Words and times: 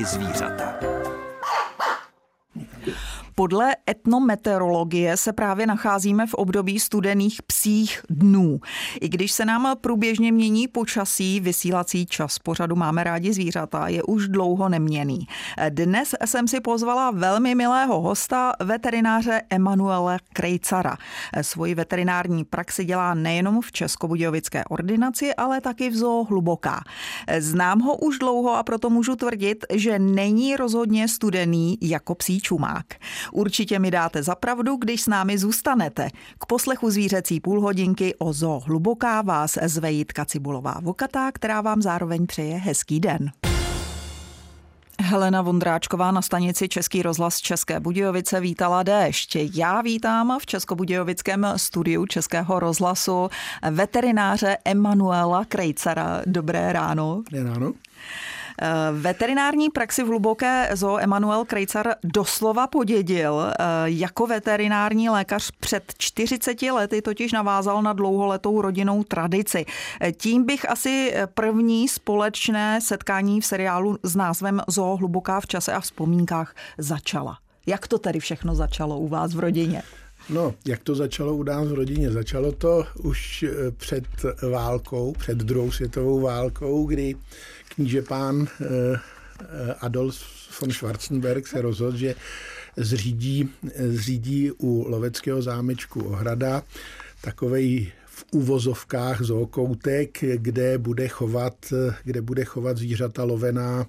rádi 0.00 0.04
zvířata. 0.04 0.59
Podle 3.40 3.76
etnometeorologie 3.90 5.16
se 5.16 5.32
právě 5.32 5.66
nacházíme 5.66 6.26
v 6.26 6.34
období 6.34 6.80
studených 6.80 7.42
psích 7.42 8.02
dnů. 8.10 8.60
I 9.00 9.08
když 9.08 9.32
se 9.32 9.44
nám 9.44 9.76
průběžně 9.80 10.32
mění 10.32 10.68
počasí, 10.68 11.40
vysílací 11.40 12.06
čas 12.06 12.38
pořadu 12.38 12.76
Máme 12.76 13.04
rádi 13.04 13.32
zvířata 13.32 13.88
je 13.88 14.02
už 14.02 14.28
dlouho 14.28 14.68
neměný. 14.68 15.26
Dnes 15.68 16.14
jsem 16.24 16.48
si 16.48 16.60
pozvala 16.60 17.10
velmi 17.10 17.54
milého 17.54 18.00
hosta, 18.00 18.52
veterináře 18.64 19.42
Emanuela 19.50 20.16
Krejcara. 20.32 20.96
Svoji 21.42 21.74
veterinární 21.74 22.44
praxi 22.44 22.84
dělá 22.84 23.14
nejenom 23.14 23.60
v 23.60 23.72
Českobudějovické 23.72 24.64
ordinaci, 24.64 25.34
ale 25.34 25.60
taky 25.60 25.90
v 25.90 25.96
zoo 25.96 26.24
Hluboká. 26.24 26.80
Znám 27.38 27.80
ho 27.80 27.96
už 27.96 28.18
dlouho 28.18 28.56
a 28.56 28.62
proto 28.62 28.90
můžu 28.90 29.16
tvrdit, 29.16 29.64
že 29.72 29.98
není 29.98 30.56
rozhodně 30.56 31.08
studený 31.08 31.78
jako 31.80 32.14
psí 32.14 32.40
čumák. 32.40 32.86
Určitě 33.32 33.78
mi 33.78 33.90
dáte 33.90 34.22
za 34.22 34.34
pravdu, 34.34 34.76
když 34.76 35.02
s 35.02 35.06
námi 35.06 35.38
zůstanete. 35.38 36.08
K 36.38 36.46
poslechu 36.46 36.90
zvířecí 36.90 37.40
půlhodinky 37.40 38.14
o 38.18 38.32
zoo 38.32 38.60
Hluboká 38.60 39.22
vás 39.22 39.58
zve 39.62 39.92
Jitka 39.92 40.24
Cibulová 40.24 40.74
Vokatá, 40.82 41.32
která 41.32 41.60
vám 41.60 41.82
zároveň 41.82 42.26
přeje 42.26 42.56
hezký 42.56 43.00
den. 43.00 43.30
Helena 45.02 45.42
Vondráčková 45.42 46.10
na 46.10 46.22
stanici 46.22 46.68
Český 46.68 47.02
rozhlas 47.02 47.38
České 47.38 47.80
Budějovice 47.80 48.40
vítala 48.40 48.82
déšť. 48.82 49.36
Já 49.54 49.80
vítám 49.80 50.38
v 50.40 50.46
Českobudějovickém 50.46 51.46
studiu 51.56 52.06
Českého 52.06 52.60
rozhlasu 52.60 53.28
veterináře 53.70 54.56
Emanuela 54.64 55.44
Krejcara. 55.44 56.22
Dobré 56.26 56.72
ráno. 56.72 57.22
Dobré 57.30 57.50
ráno. 57.50 57.72
Eh, 58.62 58.68
veterinární 58.92 59.70
praxi 59.70 60.02
v 60.02 60.06
hluboké 60.06 60.70
zoo 60.74 60.98
Emanuel 60.98 61.44
Krejcar 61.44 61.94
doslova 62.04 62.66
podědil. 62.66 63.40
Eh, 63.40 63.64
jako 63.84 64.26
veterinární 64.26 65.08
lékař 65.08 65.50
před 65.60 65.94
40 65.98 66.72
lety 66.72 67.02
totiž 67.02 67.32
navázal 67.32 67.82
na 67.82 67.92
dlouholetou 67.92 68.62
rodinnou 68.62 69.04
tradici. 69.04 69.66
Eh, 70.00 70.12
tím 70.12 70.46
bych 70.46 70.70
asi 70.70 71.14
první 71.34 71.88
společné 71.88 72.80
setkání 72.80 73.40
v 73.40 73.46
seriálu 73.46 73.98
s 74.02 74.16
názvem 74.16 74.62
Zoo 74.68 74.96
hluboká 74.96 75.40
v 75.40 75.46
čase 75.46 75.72
a 75.72 75.80
vzpomínkách 75.80 76.54
začala. 76.78 77.38
Jak 77.66 77.88
to 77.88 77.98
tedy 77.98 78.20
všechno 78.20 78.54
začalo 78.54 78.98
u 78.98 79.08
vás 79.08 79.34
v 79.34 79.38
rodině? 79.38 79.82
No, 80.30 80.54
jak 80.66 80.82
to 80.82 80.94
začalo 80.94 81.34
u 81.34 81.42
nás 81.42 81.68
v 81.68 81.74
rodině? 81.74 82.10
Začalo 82.10 82.52
to 82.52 82.84
už 83.02 83.44
před 83.76 84.04
válkou, 84.50 85.12
před 85.12 85.38
druhou 85.38 85.70
světovou 85.70 86.20
válkou, 86.20 86.86
kdy 86.86 87.14
kníže 87.80 88.02
pán 88.02 88.44
eh, 88.44 88.66
eh, 89.40 89.74
Adolf 89.80 90.20
von 90.60 90.70
Schwarzenberg 90.70 91.46
se 91.46 91.62
rozhodl, 91.62 91.96
že 91.96 92.14
zřídí, 92.76 93.48
zřídí 93.88 94.50
u 94.50 94.84
loveckého 94.88 95.42
zámečku 95.42 96.00
Ohrada 96.00 96.62
takovej 97.20 97.92
v 98.06 98.24
uvozovkách 98.30 99.22
zookoutek, 99.22 100.18
kde 100.36 100.78
bude 100.78 101.08
chovat, 101.08 101.72
kde 102.04 102.20
bude 102.20 102.44
chovat 102.44 102.76
zvířata 102.76 103.24
lovená, 103.24 103.86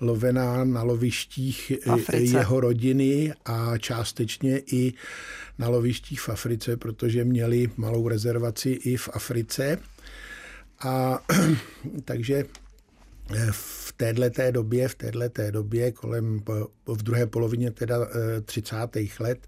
lovená 0.00 0.64
na 0.64 0.82
lovištích 0.82 1.72
jeho 2.12 2.60
rodiny 2.60 3.32
a 3.44 3.78
částečně 3.78 4.60
i 4.72 4.92
na 5.58 5.68
lovištích 5.68 6.20
v 6.20 6.28
Africe, 6.28 6.76
protože 6.76 7.24
měli 7.24 7.70
malou 7.76 8.08
rezervaci 8.08 8.70
i 8.70 8.96
v 8.96 9.08
Africe. 9.12 9.78
A 10.80 11.18
takže 12.04 12.44
v 13.50 13.92
této 13.96 14.50
době, 14.50 14.88
v 14.88 14.94
této 14.94 15.50
době, 15.50 15.92
kolem 15.92 16.42
v 16.86 17.02
druhé 17.02 17.26
polovině 17.26 17.70
teda 17.70 18.08
30. 18.44 18.76
Eh, 18.96 19.08
let, 19.20 19.46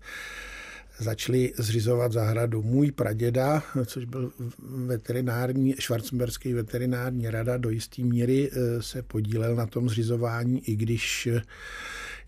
začali 0.98 1.52
zřizovat 1.58 2.12
zahradu. 2.12 2.62
Můj 2.62 2.92
praděda, 2.92 3.62
což 3.86 4.04
byl 4.04 4.32
veterinární, 4.86 5.74
švarcemberský 5.78 6.52
veterinární 6.52 7.30
rada, 7.30 7.56
do 7.56 7.70
jisté 7.70 8.02
míry 8.02 8.50
eh, 8.52 8.82
se 8.82 9.02
podílel 9.02 9.56
na 9.56 9.66
tom 9.66 9.88
zřizování, 9.88 10.68
i 10.68 10.76
když 10.76 11.28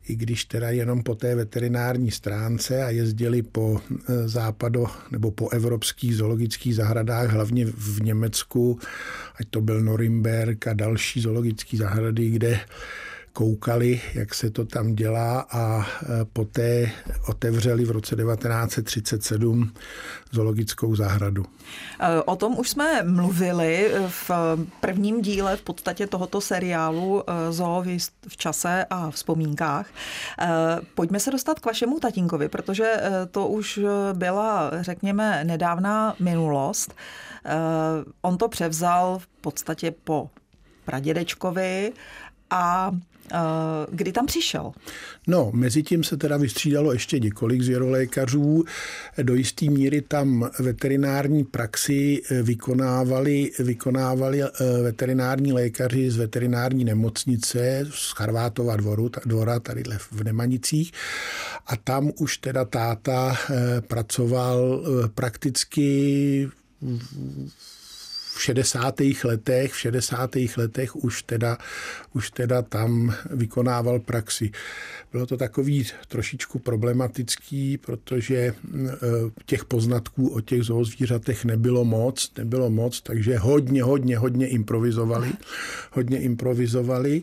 i 0.09 0.17
když 0.17 0.45
teda 0.45 0.71
jenom 0.71 1.03
po 1.03 1.15
té 1.15 1.35
veterinární 1.35 2.11
stránce 2.11 2.85
a 2.85 2.91
jezdili 2.91 3.43
po 3.43 3.81
e, 4.09 4.29
západo 4.29 4.87
nebo 5.11 5.31
po 5.31 5.49
evropských 5.49 6.17
zoologických 6.17 6.75
zahradách, 6.75 7.31
hlavně 7.31 7.67
v 7.67 8.03
Německu, 8.03 8.79
ať 9.41 9.49
to 9.51 9.61
byl 9.61 9.81
Norimberg 9.81 10.67
a 10.67 10.73
další 10.73 11.21
zoologické 11.21 11.77
zahrady, 11.77 12.31
kde 12.31 12.61
koukali, 13.33 14.01
jak 14.15 14.35
se 14.35 14.51
to 14.51 14.65
tam 14.65 14.95
dělá 14.95 15.41
a 15.41 15.81
e, 15.81 15.85
poté 16.33 16.91
otevřeli 17.29 17.85
v 17.85 17.91
roce 17.91 18.17
1937 18.17 19.73
zoologickou 20.31 20.97
zahradu. 20.97 21.45
E, 22.01 22.23
o 22.23 22.37
tom 22.37 22.59
už 22.59 22.71
jsme 22.71 23.03
mluvili 23.03 23.93
v 24.09 24.31
prvním 24.81 25.23
díle 25.23 25.57
v 25.57 25.63
podstatě 25.63 26.07
tohoto 26.07 26.41
seriálu 26.41 27.23
e, 27.23 27.53
Zoo 27.53 27.85
v 28.29 28.37
čase 28.37 28.87
a 28.91 29.11
vzpomínkách. 29.11 29.87
Pojďme 30.95 31.21
se 31.21 31.31
dostat 31.31 31.61
k 31.61 31.67
vašemu 31.67 32.01
tatínkovi, 32.01 32.49
protože 32.49 32.97
to 33.31 33.47
už 33.47 33.81
byla, 34.13 34.71
řekněme, 34.81 35.45
nedávná 35.45 36.15
minulost. 36.21 36.95
On 38.23 38.39
to 38.39 38.49
převzal 38.49 39.19
v 39.19 39.27
podstatě 39.27 39.95
po 40.05 40.31
pradědečkovi 40.85 41.93
a 42.51 42.91
kdy 43.91 44.13
tam 44.13 44.27
přišel? 44.27 44.73
No, 45.27 45.51
mezi 45.55 45.83
tím 45.83 46.05
se 46.05 46.17
teda 46.17 46.37
vystřídalo 46.37 46.93
ještě 46.93 47.19
několik 47.19 47.63
zvěrolékařů. 47.63 48.65
Do 49.23 49.35
jisté 49.35 49.71
míry 49.71 50.03
tam 50.03 50.51
veterinární 50.59 51.45
praxi 51.45 52.23
eh, 52.31 52.43
vykonávali, 52.43 53.51
vykonávali 53.59 54.43
eh, 54.43 54.49
veterinární 54.83 55.53
lékaři 55.53 56.11
z 56.11 56.17
veterinární 56.17 56.85
nemocnice 56.85 57.87
z 57.91 58.13
Charvátova 58.13 58.77
dvoru, 58.77 59.11
dvora 59.25 59.61
tady 59.61 59.83
v 60.11 60.25
Nemanicích. 60.25 60.93
A 61.67 61.77
tam 61.77 62.11
už 62.19 62.39
teda 62.39 62.65
táta 62.65 63.37
pracoval 63.89 64.83
prakticky 65.15 66.49
v 68.41 68.43
60. 68.43 69.01
letech, 69.25 69.73
v 69.73 69.79
60. 69.79 70.31
letech 70.57 70.97
už 70.97 71.23
teda, 71.23 71.59
už 72.13 72.31
teda 72.31 72.63
tam 72.63 73.15
vykonával 73.31 74.01
praxi. 74.01 74.51
Bylo 75.13 75.27
to 75.27 75.37
takový 75.37 75.87
trošičku 76.09 76.59
problematický, 76.59 77.79
protože 77.79 78.37
e, 78.37 78.55
těch 79.47 79.65
poznatků 79.65 80.29
o 80.29 80.41
těch 80.41 80.63
zoozvířatech 80.63 81.45
nebylo 81.45 81.85
moc, 81.85 82.33
nebylo 82.39 82.71
moc, 82.71 83.01
takže 83.01 83.39
hodně, 83.39 83.83
hodně, 83.83 84.19
hodně 84.19 84.49
improvizovali. 84.49 85.33
Hodně 85.93 86.21
improvizovali. 86.21 87.23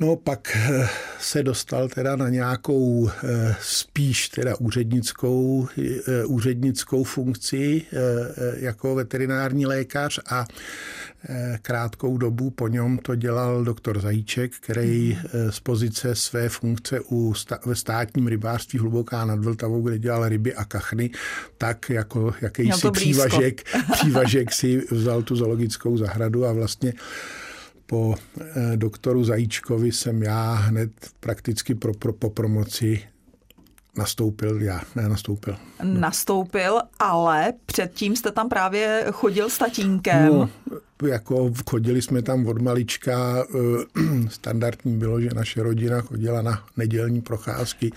No 0.00 0.16
pak 0.16 0.56
eh, 0.56 0.88
se 1.20 1.42
dostal 1.42 1.88
teda 1.88 2.16
na 2.16 2.28
nějakou 2.28 3.10
eh, 3.10 3.56
spíš 3.60 4.28
teda 4.28 4.56
úřednickou, 4.60 5.68
eh, 6.08 6.24
úřednickou 6.24 7.04
funkci 7.04 7.82
jako 8.56 8.94
veterinární 8.94 9.66
lékař 9.66 10.20
a 10.30 10.46
krátkou 11.62 12.18
dobu 12.18 12.50
po 12.50 12.68
něm 12.68 12.98
to 12.98 13.14
dělal 13.14 13.64
doktor 13.64 14.00
Zajíček, 14.00 14.52
který 14.60 15.18
z 15.50 15.60
pozice 15.60 16.14
své 16.14 16.48
funkce 16.48 17.00
u 17.10 17.34
ve 17.66 17.74
státním 17.74 18.26
rybářství 18.26 18.78
Hluboká 18.78 19.24
nad 19.24 19.44
Vltavou, 19.44 19.82
kde 19.82 19.98
dělal 19.98 20.28
ryby 20.28 20.54
a 20.54 20.64
kachny, 20.64 21.10
tak 21.58 21.90
jako 21.90 22.34
jakýsi 22.40 22.90
přívažek, 22.90 23.62
přívažek 23.92 24.52
si 24.52 24.82
vzal 24.90 25.22
tu 25.22 25.36
zoologickou 25.36 25.96
zahradu 25.96 26.46
a 26.46 26.52
vlastně 26.52 26.92
po 27.86 28.14
eh, 28.40 28.76
doktoru 28.76 29.24
Zajíčkovi 29.24 29.92
jsem 29.92 30.22
já 30.22 30.54
hned 30.54 30.90
prakticky 31.20 31.74
pro, 31.74 31.94
pro, 31.94 32.12
po 32.12 32.30
promoci 32.30 33.02
nastoupil 33.96 34.62
já, 34.62 34.80
ne 34.94 35.08
nastoupil. 35.08 35.56
No. 35.82 36.00
Nastoupil, 36.00 36.80
ale 36.98 37.52
předtím 37.66 38.16
jste 38.16 38.30
tam 38.30 38.48
právě 38.48 39.06
chodil 39.12 39.50
s 39.50 39.58
tatínkem. 39.58 40.26
No, 40.26 40.48
jako 41.08 41.52
chodili 41.70 42.02
jsme 42.02 42.22
tam 42.22 42.46
od 42.46 42.62
malička, 42.62 43.44
eh, 43.54 44.28
standardní 44.28 44.98
bylo, 44.98 45.20
že 45.20 45.28
naše 45.34 45.62
rodina 45.62 46.00
chodila 46.00 46.42
na 46.42 46.64
nedělní 46.76 47.20
procházky 47.20 47.92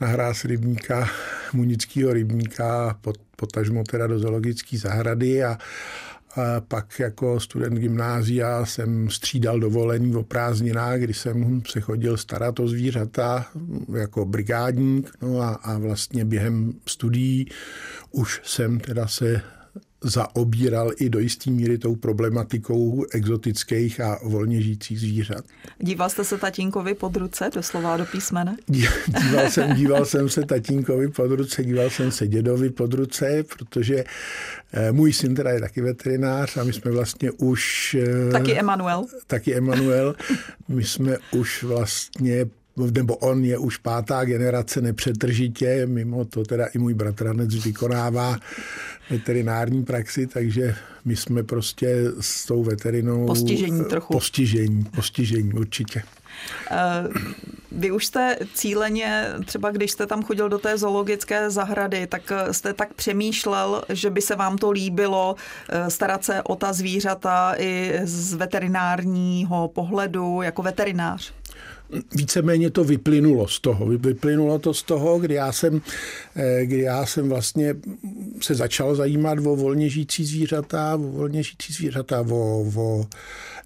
na 0.00 0.06
hráz 0.06 0.44
rybníka, 0.44 1.08
munického 1.52 2.12
rybníka, 2.12 2.98
potažmo 3.36 3.84
teda 3.84 4.06
do 4.06 4.18
zoologické 4.18 4.78
zahrady 4.78 5.44
a 5.44 5.48
a 5.52 5.58
pak 6.68 7.00
jako 7.00 7.40
student 7.40 7.78
gymnázia 7.78 8.66
jsem 8.66 9.10
střídal 9.10 9.60
dovolení 9.60 10.16
o 10.16 10.22
prázdninách, 10.22 10.98
kdy 10.98 11.14
jsem 11.14 11.62
se 11.68 11.80
chodil 11.80 12.16
starat 12.16 12.60
o 12.60 12.68
zvířata 12.68 13.46
jako 13.96 14.24
brigádník. 14.24 15.10
No 15.22 15.40
a, 15.40 15.48
a 15.48 15.78
vlastně 15.78 16.24
během 16.24 16.72
studií 16.86 17.46
už 18.10 18.40
jsem 18.44 18.80
teda 18.80 19.06
se 19.06 19.42
zaobíral 20.04 20.90
i 20.98 21.08
do 21.10 21.18
jisté 21.18 21.50
míry 21.50 21.78
tou 21.78 21.96
problematikou 21.96 23.04
exotických 23.12 24.00
a 24.00 24.18
volně 24.22 24.62
žijících 24.62 25.00
zvířat. 25.00 25.44
Díval 25.78 26.10
jste 26.10 26.24
se 26.24 26.38
tatínkovi 26.38 26.94
pod 26.94 27.16
ruce, 27.16 27.50
doslova 27.54 27.96
do 27.96 28.06
písmene? 28.06 28.56
Díval 29.22 29.50
jsem, 29.50 29.76
díval 29.76 30.04
jsem 30.04 30.28
se 30.28 30.42
tatínkovi 30.42 31.08
pod 31.08 31.30
ruce, 31.30 31.64
díval 31.64 31.90
jsem 31.90 32.10
se 32.10 32.26
dědovi 32.26 32.70
pod 32.70 32.94
ruce, 32.94 33.44
protože 33.58 34.04
eh, 34.72 34.92
můj 34.92 35.12
syn 35.12 35.34
teda 35.34 35.50
je 35.50 35.60
taky 35.60 35.80
veterinář 35.80 36.56
a 36.56 36.64
my 36.64 36.72
jsme 36.72 36.90
vlastně 36.90 37.30
už... 37.30 37.96
Eh, 38.28 38.32
taky 38.32 38.58
Emanuel. 38.58 39.06
Taky 39.26 39.54
Emanuel. 39.54 40.14
My 40.68 40.84
jsme 40.84 41.16
už 41.32 41.62
vlastně 41.62 42.46
nebo 42.76 43.16
on 43.16 43.44
je 43.44 43.58
už 43.58 43.76
pátá 43.76 44.24
generace 44.24 44.80
nepřetržitě, 44.80 45.86
mimo 45.86 46.24
to 46.24 46.44
teda 46.44 46.66
i 46.66 46.78
můj 46.78 46.94
bratranec 46.94 47.54
vykonává 47.54 48.36
veterinární 49.10 49.84
praxi, 49.84 50.26
takže 50.26 50.76
my 51.04 51.16
jsme 51.16 51.42
prostě 51.42 51.96
s 52.20 52.46
tou 52.46 52.64
veterinou... 52.64 53.26
Postižení 53.26 53.84
trochu. 53.84 54.12
Postižení, 54.12 54.84
postižení 54.84 55.52
určitě. 55.52 56.02
Eh, 56.70 57.08
vy 57.72 57.90
už 57.90 58.06
jste 58.06 58.38
cíleně, 58.54 59.26
třeba 59.44 59.70
když 59.70 59.90
jste 59.90 60.06
tam 60.06 60.22
chodil 60.22 60.48
do 60.48 60.58
té 60.58 60.78
zoologické 60.78 61.50
zahrady, 61.50 62.06
tak 62.06 62.32
jste 62.50 62.72
tak 62.72 62.94
přemýšlel, 62.94 63.82
že 63.88 64.10
by 64.10 64.20
se 64.20 64.36
vám 64.36 64.58
to 64.58 64.70
líbilo 64.70 65.36
eh, 65.68 65.90
starat 65.90 66.24
se 66.24 66.42
o 66.42 66.56
ta 66.56 66.72
zvířata 66.72 67.54
i 67.58 68.00
z 68.04 68.34
veterinárního 68.34 69.68
pohledu 69.68 70.42
jako 70.42 70.62
veterinář? 70.62 71.32
Víceméně 72.14 72.70
to 72.70 72.84
vyplynulo 72.84 73.48
z 73.48 73.60
toho. 73.60 73.86
Vyplynulo 73.86 74.58
to 74.58 74.74
z 74.74 74.82
toho, 74.82 75.18
kdy 75.18 75.34
já 75.34 75.52
jsem, 75.52 75.80
eh, 76.36 76.66
kdy 76.66 76.80
já 76.80 77.06
jsem 77.06 77.28
vlastně 77.28 77.74
se 78.40 78.54
začal 78.54 78.94
zajímat 78.94 79.38
o 79.38 79.56
volně 79.56 79.88
žijící 79.88 80.24
zvířata, 80.24 80.94
o 80.94 80.98
volně 80.98 81.42
žijící 81.42 81.72
zvířata, 81.72 82.20
o, 82.20 82.64
o 82.76 83.06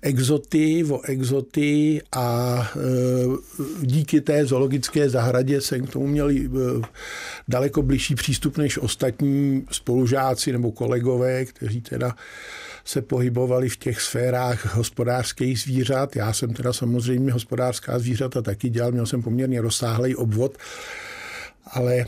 exoty, 0.02 0.84
o 0.84 1.00
exoty 1.02 2.02
a 2.12 2.58
e, 2.76 3.86
díky 3.86 4.20
té 4.20 4.46
zoologické 4.46 5.10
zahradě 5.10 5.60
jsem 5.60 5.86
k 5.86 5.90
tomu 5.90 6.06
měl 6.06 6.30
e, 6.30 6.48
daleko 7.48 7.82
blížší 7.82 8.14
přístup 8.14 8.56
než 8.56 8.78
ostatní 8.78 9.66
spolužáci 9.70 10.52
nebo 10.52 10.72
kolegové, 10.72 11.44
kteří 11.44 11.80
teda 11.80 12.16
se 12.84 13.02
pohybovali 13.02 13.68
v 13.68 13.76
těch 13.76 14.00
sférách 14.00 14.74
hospodářských 14.74 15.60
zvířat. 15.60 16.16
Já 16.16 16.32
jsem 16.32 16.54
teda 16.54 16.72
samozřejmě 16.72 17.32
hospodářská 17.32 17.98
zvířata 17.98 18.42
taky 18.42 18.70
dělal, 18.70 18.92
měl 18.92 19.06
jsem 19.06 19.22
poměrně 19.22 19.60
rozsáhlý 19.60 20.16
obvod, 20.16 20.58
ale 21.72 21.94
e, 21.94 22.06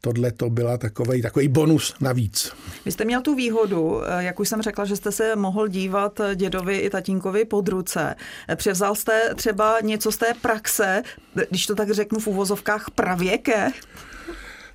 tohle 0.00 0.32
to 0.32 0.50
byla 0.50 0.78
takový, 0.78 1.22
takový 1.22 1.48
bonus 1.48 1.94
navíc. 2.00 2.52
Vy 2.84 2.92
jste 2.92 3.04
měl 3.04 3.20
tu 3.20 3.34
výhodu, 3.34 4.02
eh, 4.02 4.24
jak 4.24 4.40
už 4.40 4.48
jsem 4.48 4.62
řekla, 4.62 4.84
že 4.84 4.96
jste 4.96 5.12
se 5.12 5.36
mohl 5.36 5.68
dívat 5.68 6.20
dědovi 6.34 6.76
i 6.76 6.90
tatínkovi 6.90 7.44
pod 7.44 7.68
ruce. 7.68 8.14
Převzal 8.56 8.94
jste 8.94 9.34
třeba 9.34 9.80
něco 9.80 10.12
z 10.12 10.16
té 10.16 10.34
praxe, 10.42 11.02
když 11.50 11.66
to 11.66 11.74
tak 11.74 11.90
řeknu 11.90 12.18
v 12.18 12.26
uvozovkách 12.26 12.90
pravěké? 12.94 13.70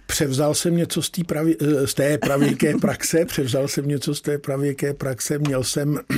Převzal 0.07 0.53
jsem 0.53 0.77
něco 0.77 1.01
z, 1.01 1.09
pravi, 1.27 1.55
eh, 1.61 1.87
z 1.87 1.93
té 1.93 2.17
pravěké 2.17 2.77
praxe, 2.81 3.25
převzal 3.25 3.67
jsem 3.67 3.87
něco 3.87 4.15
z 4.15 4.21
té 4.21 4.37
pravěké 4.37 4.93
praxe, 4.93 5.39
měl 5.39 5.63
jsem 5.63 5.99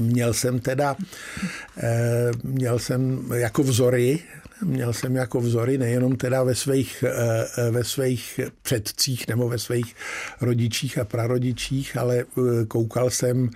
Měl 0.00 0.34
jsem 0.34 0.60
teda, 0.60 0.96
eh, 1.76 2.30
měl 2.44 2.78
jsem 2.78 3.32
jako 3.34 3.62
vzory, 3.62 4.18
měl 4.64 4.92
jsem 4.92 5.16
jako 5.16 5.40
vzory 5.40 5.78
nejenom 5.78 6.16
teda 6.16 6.42
ve 6.42 6.54
svých, 6.54 7.04
eh, 7.08 7.70
ve 7.70 7.84
svých 7.84 8.40
předcích 8.62 9.28
nebo 9.28 9.48
ve 9.48 9.58
svých 9.58 9.94
rodičích 10.40 10.98
a 10.98 11.04
prarodičích, 11.04 11.96
ale 11.96 12.24
koukal 12.68 13.10
jsem 13.10 13.50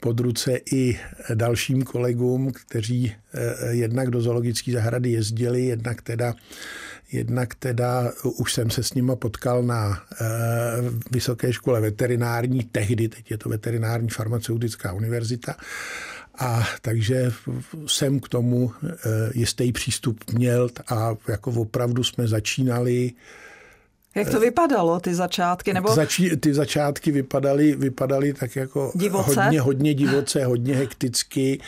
pod 0.00 0.20
ruce 0.20 0.60
i 0.72 0.98
dalším 1.34 1.82
kolegům, 1.82 2.52
kteří 2.52 3.14
jednak 3.70 4.10
do 4.10 4.20
zoologické 4.20 4.72
zahrady 4.72 5.10
jezdili, 5.10 5.64
jednak 5.64 6.02
teda 6.02 6.34
Jednak 7.12 7.54
teda 7.54 8.12
už 8.22 8.52
jsem 8.52 8.70
se 8.70 8.82
s 8.82 8.94
nima 8.94 9.16
potkal 9.16 9.62
na 9.62 10.02
e, 10.20 10.24
Vysoké 11.10 11.52
škole 11.52 11.80
veterinární, 11.80 12.64
tehdy, 12.64 13.08
teď 13.08 13.30
je 13.30 13.38
to 13.38 13.48
veterinární 13.48 14.08
farmaceutická 14.08 14.92
univerzita, 14.92 15.56
a 16.38 16.64
takže 16.82 17.32
jsem 17.86 18.20
k 18.20 18.28
tomu 18.28 18.72
e, 18.84 18.88
jistý 19.34 19.72
přístup 19.72 20.30
měl 20.32 20.68
a 20.88 21.14
jako 21.28 21.50
opravdu 21.50 22.04
jsme 22.04 22.28
začínali 22.28 23.12
jak 24.16 24.30
to 24.30 24.40
vypadalo, 24.40 25.00
ty 25.00 25.14
začátky? 25.14 25.74
Nebo... 25.74 25.94
Začí, 25.94 26.36
ty 26.36 26.54
začátky 26.54 27.10
vypadaly, 27.12 27.76
vypadaly 27.76 28.32
tak 28.32 28.56
jako 28.56 28.92
divoce? 28.94 29.42
hodně, 29.42 29.60
hodně 29.60 29.94
divoce, 29.94 30.44
hodně 30.44 30.76
hekticky 30.76 31.60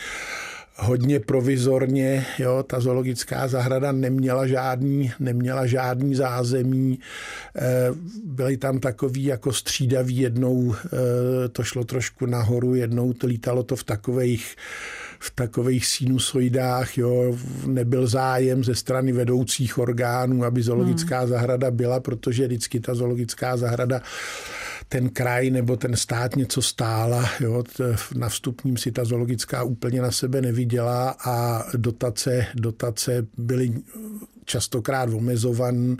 hodně 0.79 1.19
provizorně. 1.19 2.25
Jo, 2.39 2.63
ta 2.63 2.79
zoologická 2.79 3.47
zahrada 3.47 3.91
neměla 3.91 4.47
žádný, 4.47 5.11
neměla 5.19 5.65
žádný 5.65 6.15
zázemí. 6.15 6.99
Eh, 7.55 7.61
byly 8.25 8.57
tam 8.57 8.79
takový 8.79 9.23
jako 9.23 9.53
střídaví. 9.53 10.17
Jednou 10.17 10.75
eh, 10.75 11.49
to 11.49 11.63
šlo 11.63 11.83
trošku 11.83 12.25
nahoru, 12.25 12.75
jednou 12.75 13.13
to 13.13 13.27
lítalo 13.27 13.63
to 13.63 13.75
v 13.75 13.83
takových 13.83 14.55
v 15.19 15.31
takových 15.35 15.85
sinusoidách, 15.85 16.97
jo, 16.97 17.37
nebyl 17.65 18.07
zájem 18.07 18.63
ze 18.63 18.75
strany 18.75 19.11
vedoucích 19.11 19.77
orgánů, 19.77 20.43
aby 20.43 20.61
zoologická 20.61 21.19
hmm. 21.19 21.29
zahrada 21.29 21.71
byla, 21.71 21.99
protože 21.99 22.47
vždycky 22.47 22.79
ta 22.79 22.95
zoologická 22.95 23.57
zahrada 23.57 24.01
ten 24.89 25.09
kraj 25.09 25.49
nebo 25.49 25.77
ten 25.77 25.95
stát 25.95 26.35
něco 26.35 26.61
stála. 26.61 27.29
Jo, 27.39 27.63
na 28.15 28.29
vstupním 28.29 28.77
si 28.77 28.91
ta 28.91 29.05
zoologická 29.05 29.63
úplně 29.63 30.01
na 30.01 30.11
sebe 30.11 30.41
neviděla 30.41 31.15
a 31.25 31.65
dotace, 31.77 32.45
dotace 32.55 33.27
byly 33.37 33.73
častokrát 34.45 35.09
omezované 35.09 35.95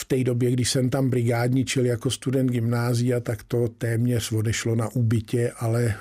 v 0.00 0.04
té 0.04 0.24
době, 0.24 0.50
když 0.50 0.70
jsem 0.70 0.90
tam 0.90 1.10
brigádničil 1.10 1.86
jako 1.86 2.10
student 2.10 2.50
gymnázia, 2.50 3.20
tak 3.20 3.42
to 3.42 3.68
téměř 3.68 4.32
odešlo 4.32 4.74
na 4.74 4.88
úbytě, 4.88 5.52
ale 5.58 5.94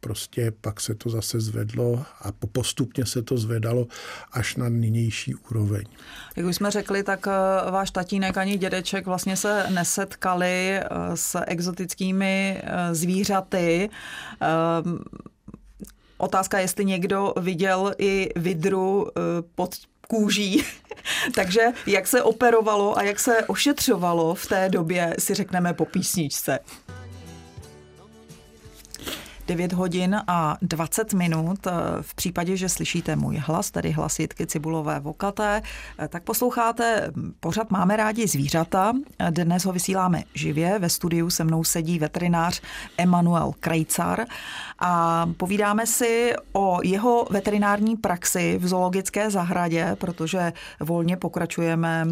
prostě 0.00 0.52
pak 0.60 0.80
se 0.80 0.94
to 0.94 1.10
zase 1.10 1.40
zvedlo 1.40 2.04
a 2.20 2.32
postupně 2.52 3.06
se 3.06 3.22
to 3.22 3.38
zvedalo 3.38 3.86
až 4.32 4.56
na 4.56 4.68
nynější 4.68 5.34
úroveň. 5.34 5.84
Jak 6.36 6.46
už 6.46 6.56
jsme 6.56 6.70
řekli, 6.70 7.02
tak 7.02 7.26
eh, 7.26 7.70
váš 7.70 7.90
tatínek 7.90 8.36
ani 8.36 8.58
dědeček 8.58 9.06
vlastně 9.06 9.36
se 9.36 9.66
nesetkali 9.70 10.70
eh, 10.72 10.86
s 11.14 11.40
exotickými 11.46 12.62
eh, 12.62 12.94
zvířaty. 12.94 13.90
Otázka, 16.18 16.58
jestli 16.58 16.84
někdo 16.84 17.34
viděl 17.40 17.94
i 17.98 18.30
vidru 18.36 19.06
pod 19.54 19.74
kůží. 20.08 20.64
Takže 21.34 21.60
jak 21.86 22.06
se 22.06 22.22
operovalo 22.22 22.98
a 22.98 23.02
jak 23.02 23.20
se 23.20 23.42
ošetřovalo 23.46 24.34
v 24.34 24.46
té 24.46 24.68
době, 24.68 25.14
si 25.18 25.34
řekneme 25.34 25.74
po 25.74 25.84
písničce. 25.84 26.58
9 29.48 29.72
hodin 29.72 30.16
a 30.26 30.56
20 30.62 31.14
minut. 31.14 31.66
Eh, 31.66 31.72
v 32.00 32.14
případě, 32.14 32.56
že 32.56 32.68
slyšíte 32.68 33.16
můj 33.16 33.36
hlas, 33.36 33.70
tedy 33.70 33.90
hlas 33.90 34.18
Jitky 34.18 34.46
Cibulové 34.46 35.00
Vokaté, 35.00 35.62
eh, 35.98 36.08
tak 36.08 36.22
posloucháte 36.22 37.12
pořád 37.40 37.70
Máme 37.70 37.96
rádi 37.96 38.26
zvířata. 38.26 38.92
Dnes 39.30 39.64
ho 39.64 39.72
vysíláme 39.72 40.22
živě. 40.34 40.78
Ve 40.78 40.88
studiu 40.88 41.30
se 41.30 41.44
mnou 41.44 41.64
sedí 41.64 41.98
veterinář 41.98 42.60
Emanuel 42.98 43.52
Krejcar 43.60 44.24
a 44.78 45.26
povídáme 45.36 45.86
si 45.86 46.32
o 46.52 46.78
jeho 46.84 47.26
veterinární 47.30 47.96
praxi 47.96 48.58
v 48.58 48.68
zoologické 48.68 49.30
zahradě, 49.30 49.96
protože 50.00 50.52
volně 50.80 51.16
pokračujeme 51.16 52.06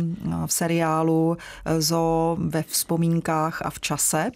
v 0.47 0.53
seriálu 0.53 1.37
Zo 1.79 2.37
ve 2.41 2.63
vzpomínkách 2.63 3.63
a 3.63 3.71
v 3.71 3.81
čase. 3.81 4.31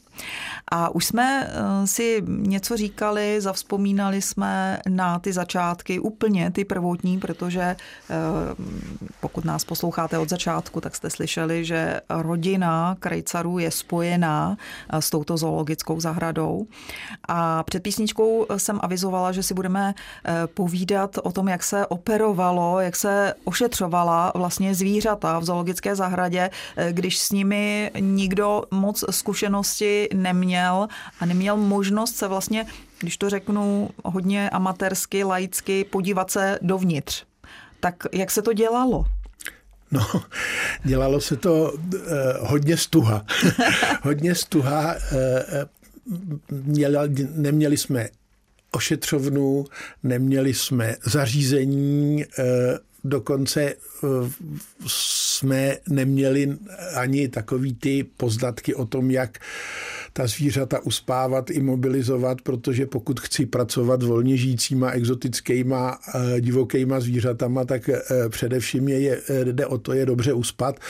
A 0.68 0.94
už 0.94 1.04
jsme 1.04 1.50
eh, 1.50 1.86
si 1.86 2.22
něco 2.26 2.76
říkali, 2.76 3.40
zavzpomínali 3.40 4.22
jsme 4.22 4.78
na 4.88 5.18
ty 5.18 5.32
začátky, 5.32 6.00
úplně 6.00 6.50
ty 6.50 6.64
prvotní, 6.64 7.18
protože 7.18 7.60
eh, 7.60 7.76
pokud 9.20 9.44
nás 9.44 9.64
posloucháte 9.64 10.18
od 10.18 10.28
začátku, 10.28 10.80
tak 10.80 10.96
jste 10.96 11.10
slyšeli, 11.10 11.64
že 11.64 12.00
rodina 12.08 12.96
krajcarů 13.00 13.58
je 13.58 13.70
spojená 13.70 14.56
eh, 14.92 15.02
s 15.02 15.10
touto 15.10 15.36
zoologickou 15.36 16.00
zahradou. 16.00 16.66
A 17.28 17.62
před 17.62 17.82
písničkou 17.82 18.46
jsem 18.56 18.80
avizovala, 18.82 19.32
že 19.32 19.42
si 19.42 19.54
budeme 19.54 19.94
povídat 20.54 21.18
o 21.22 21.32
tom, 21.32 21.48
jak 21.48 21.62
se 21.62 21.86
operovalo, 21.86 22.80
jak 22.80 22.96
se 22.96 23.34
ošetřovala 23.44 24.32
vlastně 24.34 24.74
zvířata 24.74 25.38
v 25.38 25.44
zoologické 25.44 25.96
zahradě, 25.96 26.50
když 26.90 27.18
s 27.18 27.30
nimi 27.30 27.90
nikdo 28.00 28.64
moc 28.70 29.04
zkušenosti 29.10 29.99
neměl 30.14 30.88
a 31.20 31.26
neměl 31.26 31.56
možnost 31.56 32.16
se 32.16 32.28
vlastně, 32.28 32.66
když 33.00 33.16
to 33.16 33.30
řeknu 33.30 33.90
hodně 34.04 34.50
amatérsky, 34.50 35.24
laicky, 35.24 35.84
podívat 35.84 36.30
se 36.30 36.58
dovnitř. 36.62 37.24
Tak 37.80 37.94
jak 38.12 38.30
se 38.30 38.42
to 38.42 38.52
dělalo? 38.52 39.04
No, 39.90 40.06
dělalo 40.84 41.20
se 41.20 41.36
to 41.36 41.72
uh, 41.72 42.00
hodně 42.40 42.76
stuha. 42.76 43.24
hodně 44.02 44.34
stuha. 44.34 44.94
Uh, 44.94 46.20
měli, 46.50 46.96
neměli 47.34 47.76
jsme 47.76 48.08
ošetřovnu, 48.70 49.64
neměli 50.02 50.54
jsme 50.54 50.96
zařízení, 51.04 52.24
uh, 52.38 52.44
dokonce 53.04 53.74
jsme 54.86 55.76
neměli 55.88 56.56
ani 56.94 57.28
takový 57.28 57.74
ty 57.74 58.06
poznatky 58.16 58.74
o 58.74 58.86
tom, 58.86 59.10
jak 59.10 59.38
ta 60.12 60.26
zvířata 60.26 60.78
uspávat, 60.84 61.50
imobilizovat, 61.50 62.40
protože 62.40 62.86
pokud 62.86 63.20
chci 63.20 63.46
pracovat 63.46 64.02
volně 64.02 64.36
žijícíma, 64.36 64.90
exotickýma, 64.90 65.98
eh, 66.14 66.40
divokýma 66.40 67.00
zvířatama, 67.00 67.64
tak 67.64 67.88
eh, 67.88 68.00
především 68.28 68.88
je, 68.88 69.00
je, 69.00 69.20
eh, 69.28 69.44
jde 69.44 69.66
o 69.66 69.78
to 69.78 69.92
je 69.92 70.06
dobře 70.06 70.32
uspat. 70.32 70.80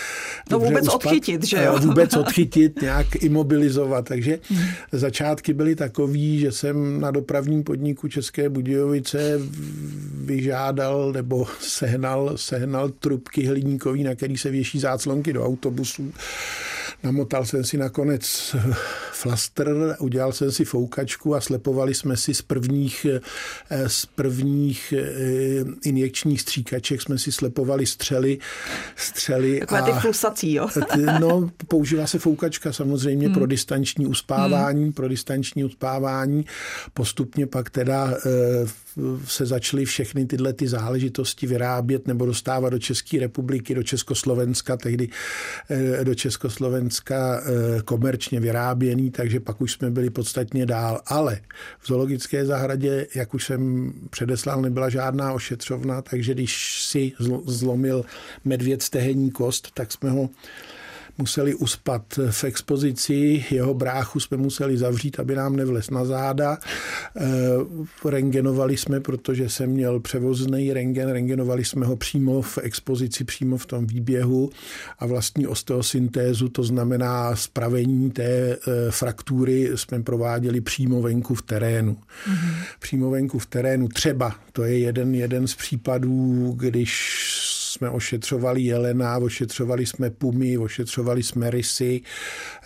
No 0.50 0.58
dobře 0.58 0.68
vůbec 0.68 0.84
uspat, 0.84 1.04
odchytit, 1.04 1.46
že 1.46 1.64
jo? 1.64 1.78
Vůbec 1.78 2.16
odchytit, 2.16 2.82
nějak 2.82 3.22
imobilizovat. 3.22 4.04
Takže 4.04 4.38
hmm. 4.50 4.64
začátky 4.92 5.54
byly 5.54 5.74
takový, 5.76 6.38
že 6.38 6.52
jsem 6.52 7.00
na 7.00 7.10
dopravním 7.10 7.64
podniku 7.64 8.08
České 8.08 8.48
Budějovice 8.48 9.40
vyžádal 10.14 11.12
nebo 11.12 11.46
sehnal, 11.60 11.99
sehnal 12.36 12.88
trubky 12.88 13.46
hliníkový, 13.46 14.04
na 14.04 14.14
který 14.14 14.38
se 14.38 14.50
věší 14.50 14.80
záclonky 14.80 15.32
do 15.32 15.44
autobusů 15.44 16.12
Namotal 17.02 17.44
jsem 17.44 17.64
si 17.64 17.76
nakonec 17.76 18.56
flaster, 19.12 19.96
udělal 19.98 20.32
jsem 20.32 20.52
si 20.52 20.64
foukačku 20.64 21.34
a 21.34 21.40
slepovali 21.40 21.94
jsme 21.94 22.16
si 22.16 22.34
z 22.34 22.42
prvních, 22.42 23.06
eh, 23.70 23.88
z 23.88 24.06
prvních 24.06 24.94
eh, 24.96 25.64
injekčních 25.84 26.40
stříkaček 26.40 27.02
jsme 27.02 27.18
si 27.18 27.32
slepovali 27.32 27.86
střely. 27.86 28.38
střely 28.96 29.60
Takové 29.60 29.80
a, 29.80 29.84
ty 29.84 29.92
flusací, 29.92 30.54
jo? 30.54 30.68
no, 31.20 31.50
používá 31.68 32.06
se 32.06 32.18
foukačka 32.18 32.72
samozřejmě 32.72 33.26
hmm. 33.26 33.34
pro 33.34 33.46
distanční 33.46 34.06
uspávání, 34.06 34.82
hmm. 34.82 34.92
pro 34.92 35.08
distanční 35.08 35.64
uspávání. 35.64 36.44
Postupně 36.94 37.46
pak 37.46 37.70
teda 37.70 38.14
eh, 38.26 38.66
se 39.24 39.46
začaly 39.46 39.84
všechny 39.84 40.26
tyhle 40.26 40.52
ty 40.52 40.68
záležitosti 40.68 41.46
vyrábět 41.46 42.08
nebo 42.08 42.26
dostávat 42.26 42.70
do 42.70 42.78
České 42.78 43.20
republiky, 43.20 43.74
do 43.74 43.82
Československa, 43.82 44.76
tehdy 44.76 45.08
do 46.02 46.14
Československa 46.14 47.42
komerčně 47.84 48.40
vyráběný, 48.40 49.10
takže 49.10 49.40
pak 49.40 49.60
už 49.60 49.72
jsme 49.72 49.90
byli 49.90 50.10
podstatně 50.10 50.66
dál. 50.66 51.00
Ale 51.06 51.40
v 51.80 51.86
zoologické 51.86 52.46
zahradě, 52.46 53.06
jak 53.14 53.34
už 53.34 53.44
jsem 53.44 53.92
předeslal, 54.10 54.62
nebyla 54.62 54.88
žádná 54.88 55.32
ošetřovna, 55.32 56.02
takže 56.02 56.34
když 56.34 56.82
si 56.82 57.12
zlomil 57.46 58.04
medvěd 58.44 58.82
stehenní 58.82 59.30
kost, 59.30 59.70
tak 59.74 59.92
jsme 59.92 60.10
ho 60.10 60.28
museli 61.20 61.54
uspat 61.54 62.02
v 62.30 62.44
expozici, 62.44 63.44
jeho 63.50 63.74
bráchu 63.74 64.20
jsme 64.20 64.36
museli 64.36 64.78
zavřít, 64.78 65.20
aby 65.20 65.34
nám 65.34 65.56
nevles 65.56 65.90
na 65.90 66.04
záda. 66.04 66.58
E, 67.16 68.10
rengenovali 68.10 68.76
jsme, 68.76 69.00
protože 69.00 69.48
jsem 69.48 69.70
měl 69.70 70.00
převozný 70.00 70.72
rengen, 70.72 71.10
rengenovali 71.10 71.64
jsme 71.64 71.86
ho 71.86 71.96
přímo 71.96 72.42
v 72.42 72.58
expozici, 72.58 73.24
přímo 73.24 73.56
v 73.56 73.66
tom 73.66 73.86
výběhu 73.86 74.50
a 74.98 75.06
vlastní 75.06 75.46
osteosyntézu, 75.46 76.48
to 76.48 76.62
znamená 76.62 77.36
spravení 77.36 78.10
té 78.10 78.22
e, 78.22 78.56
fraktury 78.90 79.70
jsme 79.74 80.02
prováděli 80.02 80.60
přímo 80.60 81.02
venku 81.02 81.34
v 81.34 81.42
terénu. 81.42 81.92
Mm-hmm. 81.92 82.54
Přímo 82.78 83.10
venku 83.10 83.38
v 83.38 83.46
terénu 83.46 83.88
třeba, 83.88 84.34
to 84.52 84.64
je 84.64 84.78
jeden, 84.78 85.14
jeden 85.14 85.46
z 85.46 85.54
případů, 85.54 86.52
když 86.56 87.49
jsme 87.70 87.90
ošetřovali 87.90 88.62
jelena, 88.62 89.18
ošetřovali 89.18 89.86
jsme 89.86 90.10
pumy, 90.10 90.58
ošetřovali 90.58 91.22
jsme 91.22 91.50
rysy. 91.50 92.00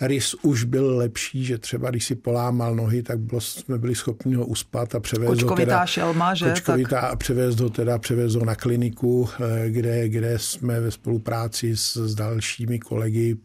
Rys 0.01 0.33
už 0.33 0.63
byl 0.63 0.97
lepší, 0.97 1.45
že 1.45 1.57
třeba 1.57 1.89
když 1.89 2.05
si 2.05 2.15
polámal 2.15 2.75
nohy, 2.75 3.03
tak 3.03 3.19
bylo, 3.19 3.41
jsme 3.41 3.77
byli 3.77 3.95
schopni 3.95 4.35
ho 4.35 4.45
uspat 4.45 4.95
a 4.95 4.99
převést 4.99 5.41
ho 5.41 5.55
teda, 5.55 5.85
šelma, 5.85 6.33
že? 6.33 6.49
Kočkovitá 6.49 7.01
tak... 7.01 7.11
a 7.11 7.15
převést 7.15 7.59
ho 7.59 7.69
teda 7.69 7.97
převést 7.97 8.35
ho 8.35 8.45
na 8.45 8.55
kliniku, 8.55 9.29
eh, 9.39 9.69
kde, 9.69 10.09
kde 10.09 10.39
jsme 10.39 10.79
ve 10.79 10.91
spolupráci 10.91 11.77
s, 11.77 11.97
s 11.97 12.15
dalšími 12.15 12.79
kolegy 12.79 13.37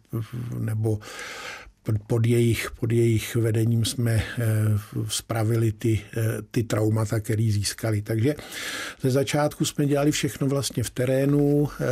nebo 0.59 0.99
pod 2.07 2.27
jejich, 2.27 2.71
pod 2.81 2.93
jejich 2.93 3.37
vedením 3.37 3.85
jsme 3.85 4.13
eh, 4.13 4.45
spravili 5.09 5.73
ty, 5.73 6.01
eh, 6.17 6.23
ty 6.51 6.63
traumata, 6.63 7.21
které 7.21 7.49
získali. 7.53 8.03
Takže 8.03 8.35
ze 9.03 9.11
začátku 9.11 9.65
jsme 9.65 9.87
dělali 9.87 10.11
všechno 10.11 10.47
vlastně 10.47 10.83
v 10.83 10.91
terénu, 10.91 11.69
eh, 11.69 11.85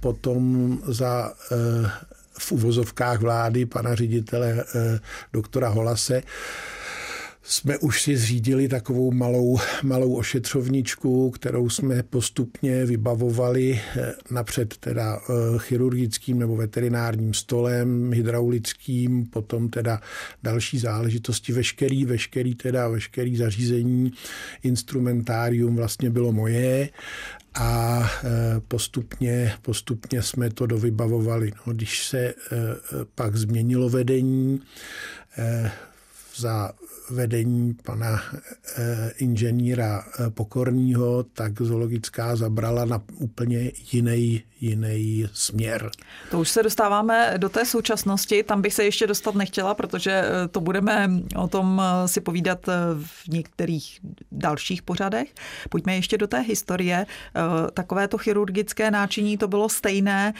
potom 0.00 0.78
za 0.86 1.32
v 2.38 2.52
uvozovkách 2.52 3.20
vlády 3.20 3.66
pana 3.66 3.94
ředitele 3.94 4.64
doktora 5.32 5.68
Holase 5.68 6.22
jsme 7.48 7.78
už 7.78 8.02
si 8.02 8.16
zřídili 8.16 8.68
takovou 8.68 9.12
malou, 9.12 9.58
malou 9.82 10.14
ošetřovničku, 10.14 11.30
kterou 11.30 11.70
jsme 11.70 12.02
postupně 12.02 12.84
vybavovali 12.84 13.80
eh, 13.96 14.14
napřed 14.30 14.76
teda 14.76 15.16
eh, 15.16 15.32
chirurgickým 15.58 16.38
nebo 16.38 16.56
veterinárním 16.56 17.34
stolem, 17.34 18.12
hydraulickým, 18.12 19.26
potom 19.26 19.68
teda 19.68 20.00
další 20.42 20.78
záležitosti, 20.78 21.52
veškerý, 21.52 22.04
veškerý 22.04 22.54
teda, 22.54 22.88
veškerý 22.88 23.36
zařízení, 23.36 24.12
instrumentárium 24.62 25.76
vlastně 25.76 26.10
bylo 26.10 26.32
moje 26.32 26.88
a 27.54 28.02
eh, 28.24 28.28
postupně, 28.68 29.52
postupně 29.62 30.22
jsme 30.22 30.50
to 30.50 30.66
dovybavovali. 30.66 31.52
No, 31.66 31.72
když 31.72 32.06
se 32.06 32.34
pak 33.14 33.36
změnilo 33.36 33.88
vedení, 33.88 34.60
za 36.36 36.72
vedení 37.10 37.74
pana 37.74 38.20
e, 38.76 39.10
inženýra 39.18 40.04
e, 40.04 40.30
Pokorního, 40.30 41.22
tak 41.22 41.62
zoologická 41.62 42.36
zabrala 42.36 42.84
na 42.84 43.02
úplně 43.14 43.72
jiný, 43.92 44.42
jiný 44.60 45.28
směr. 45.32 45.90
To 46.30 46.40
už 46.40 46.48
se 46.48 46.62
dostáváme 46.62 47.34
do 47.36 47.48
té 47.48 47.64
současnosti, 47.64 48.42
tam 48.42 48.62
bych 48.62 48.74
se 48.74 48.84
ještě 48.84 49.06
dostat 49.06 49.34
nechtěla, 49.34 49.74
protože 49.74 50.10
e, 50.10 50.48
to 50.48 50.60
budeme 50.60 51.10
o 51.36 51.48
tom 51.48 51.82
si 52.06 52.20
povídat 52.20 52.66
v 53.02 53.28
některých 53.28 54.00
dalších 54.32 54.82
pořadech. 54.82 55.34
Pojďme 55.68 55.94
ještě 55.96 56.18
do 56.18 56.26
té 56.26 56.40
historie. 56.40 57.06
Takovéto 57.74 58.18
chirurgické 58.18 58.90
náčiní 58.90 59.38
to 59.38 59.48
bylo 59.48 59.68
stejné. 59.68 60.34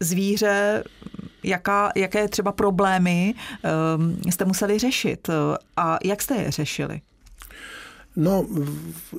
Zvíře 0.00 0.84
jaká, 1.44 1.92
jaké 1.96 2.28
třeba 2.28 2.52
problémy 2.52 3.34
um, 3.96 4.32
jste 4.32 4.44
museli 4.44 4.78
řešit 4.78 5.30
a 5.76 5.98
jak 6.04 6.22
jste 6.22 6.34
je 6.34 6.50
řešili? 6.50 7.00
No, 8.16 8.46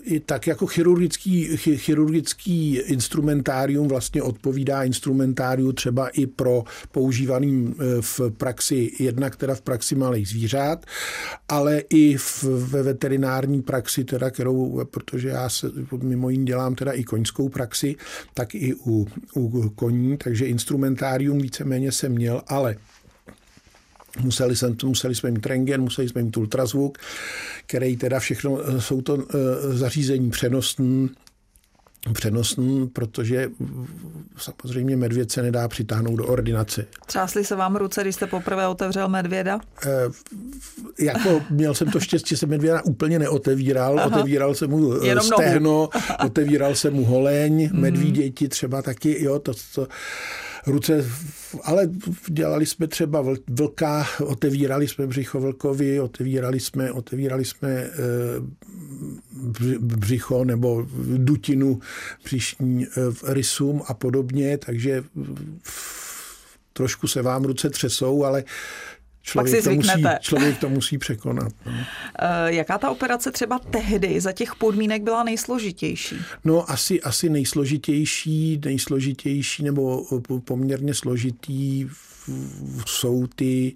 i 0.03 0.19
tak 0.19 0.47
jako 0.47 0.67
chirurgický, 0.67 1.57
chirurgický 1.57 2.75
instrumentárium 2.75 3.88
vlastně 3.88 4.23
odpovídá 4.23 4.83
instrumentáriu 4.83 5.71
třeba 5.71 6.07
i 6.07 6.25
pro 6.25 6.63
používaným 6.91 7.75
e, 7.79 8.01
v 8.01 8.21
praxi, 8.38 8.91
jednak 9.00 9.35
teda 9.35 9.55
v 9.55 9.62
praxi 9.62 9.95
malých 9.95 10.27
zvířat, 10.27 10.85
ale 11.50 11.79
i 11.89 12.17
v, 12.17 12.43
ve 12.43 12.83
veterinární 12.83 13.62
praxi, 13.62 14.03
teda, 14.03 14.29
kterou, 14.29 14.85
protože 14.85 15.27
já 15.27 15.50
se 15.50 15.71
mimo 16.01 16.29
jiný 16.29 16.45
dělám 16.45 16.75
teda 16.75 16.91
i 16.91 17.03
koňskou 17.03 17.50
praxi, 17.50 17.95
tak 18.33 18.55
i 18.55 18.73
u, 18.85 19.07
u 19.35 19.69
koní, 19.69 20.17
takže 20.17 20.45
instrumentárium 20.45 21.39
víceméně 21.39 21.91
jsem 21.91 22.12
měl, 22.12 22.41
ale 22.47 22.75
Museli, 24.20 24.55
jsem, 24.55 24.75
museli 24.84 25.15
jsme 25.15 25.32
mít 25.32 25.46
rengen, 25.46 25.82
museli 25.82 26.10
jsme 26.10 26.24
mít 26.24 26.38
ultrazvuk, 26.38 26.98
který 27.65 27.98
teda 27.98 28.20
všechno, 28.20 28.60
eh, 28.62 28.82
jsou 28.82 29.01
to 29.01 29.17
eh, 29.17 29.38
zařízení 29.77 30.29
přenosný, 30.29 31.10
přenosný, 32.13 32.88
protože 32.88 33.50
samozřejmě 34.38 34.98
medvěd 34.98 35.32
se 35.32 35.41
nedá 35.41 35.67
přitáhnout 35.67 36.17
do 36.17 36.25
ordinace. 36.25 36.86
Třásli 37.05 37.46
se 37.46 37.55
vám 37.55 37.75
ruce, 37.75 38.01
když 38.01 38.15
jste 38.15 38.27
poprvé 38.27 38.67
otevřel 38.67 39.10
medvěda? 39.10 39.60
E, 39.86 39.89
jako 41.05 41.41
měl 41.50 41.74
jsem 41.74 41.91
to 41.91 42.00
štěstí, 42.00 42.29
že 42.29 42.38
jsem 42.38 42.50
medvěda 42.50 42.82
úplně 42.82 43.20
neotevíral. 43.20 44.00
Aha. 44.00 44.08
Otevíral 44.08 44.55
jsem 44.55 44.70
mu 44.70 45.03
Jenom 45.03 45.25
stehno, 45.25 45.89
otevíral 46.25 46.75
jsem 46.75 46.93
mu 46.93 47.05
holeň, 47.05 47.70
medvíděti 47.74 48.48
třeba 48.48 48.82
taky, 48.82 49.24
jo, 49.24 49.39
to, 49.39 49.53
to 49.75 49.88
ruce, 50.67 51.05
ale 51.63 51.89
dělali 52.27 52.65
jsme 52.65 52.88
třeba 52.88 53.25
vlka, 53.48 54.08
otevírali 54.25 54.88
jsme 54.88 55.08
břicho 55.08 55.39
vlkovi, 55.39 56.00
otevírali 56.00 56.60
jsme, 56.60 56.91
otevírali 56.91 57.46
jsme 57.46 57.70
eh, 57.70 57.91
břicho 59.79 60.43
nebo 60.43 60.88
dutinu 61.17 61.79
příšní 62.24 62.86
eh, 62.86 62.89
rysům 63.34 63.82
a 63.88 63.93
podobně, 63.93 64.58
takže 64.58 65.03
trošku 66.74 67.08
se 67.08 67.22
vám 67.22 67.43
ruce 67.43 67.70
třesou, 67.70 68.24
ale 68.24 68.43
Člověk 69.25 69.53
Pak 69.53 69.61
si 69.63 69.69
to, 69.69 69.75
musí, 69.75 70.03
člověk 70.19 70.57
to 70.57 70.69
musí 70.69 70.97
překonat. 70.97 71.51
No. 71.65 71.71
Jaká 72.45 72.77
ta 72.77 72.89
operace 72.89 73.31
třeba 73.31 73.59
tehdy 73.59 74.21
za 74.21 74.31
těch 74.31 74.55
podmínek 74.55 75.03
byla 75.03 75.23
nejsložitější? 75.23 76.15
No 76.45 76.71
asi, 76.71 77.01
asi 77.01 77.29
nejsložitější, 77.29 78.59
nejsložitější 78.65 79.63
nebo 79.63 80.05
poměrně 80.43 80.93
složitý 80.93 81.89
jsou 82.85 83.27
ty 83.27 83.75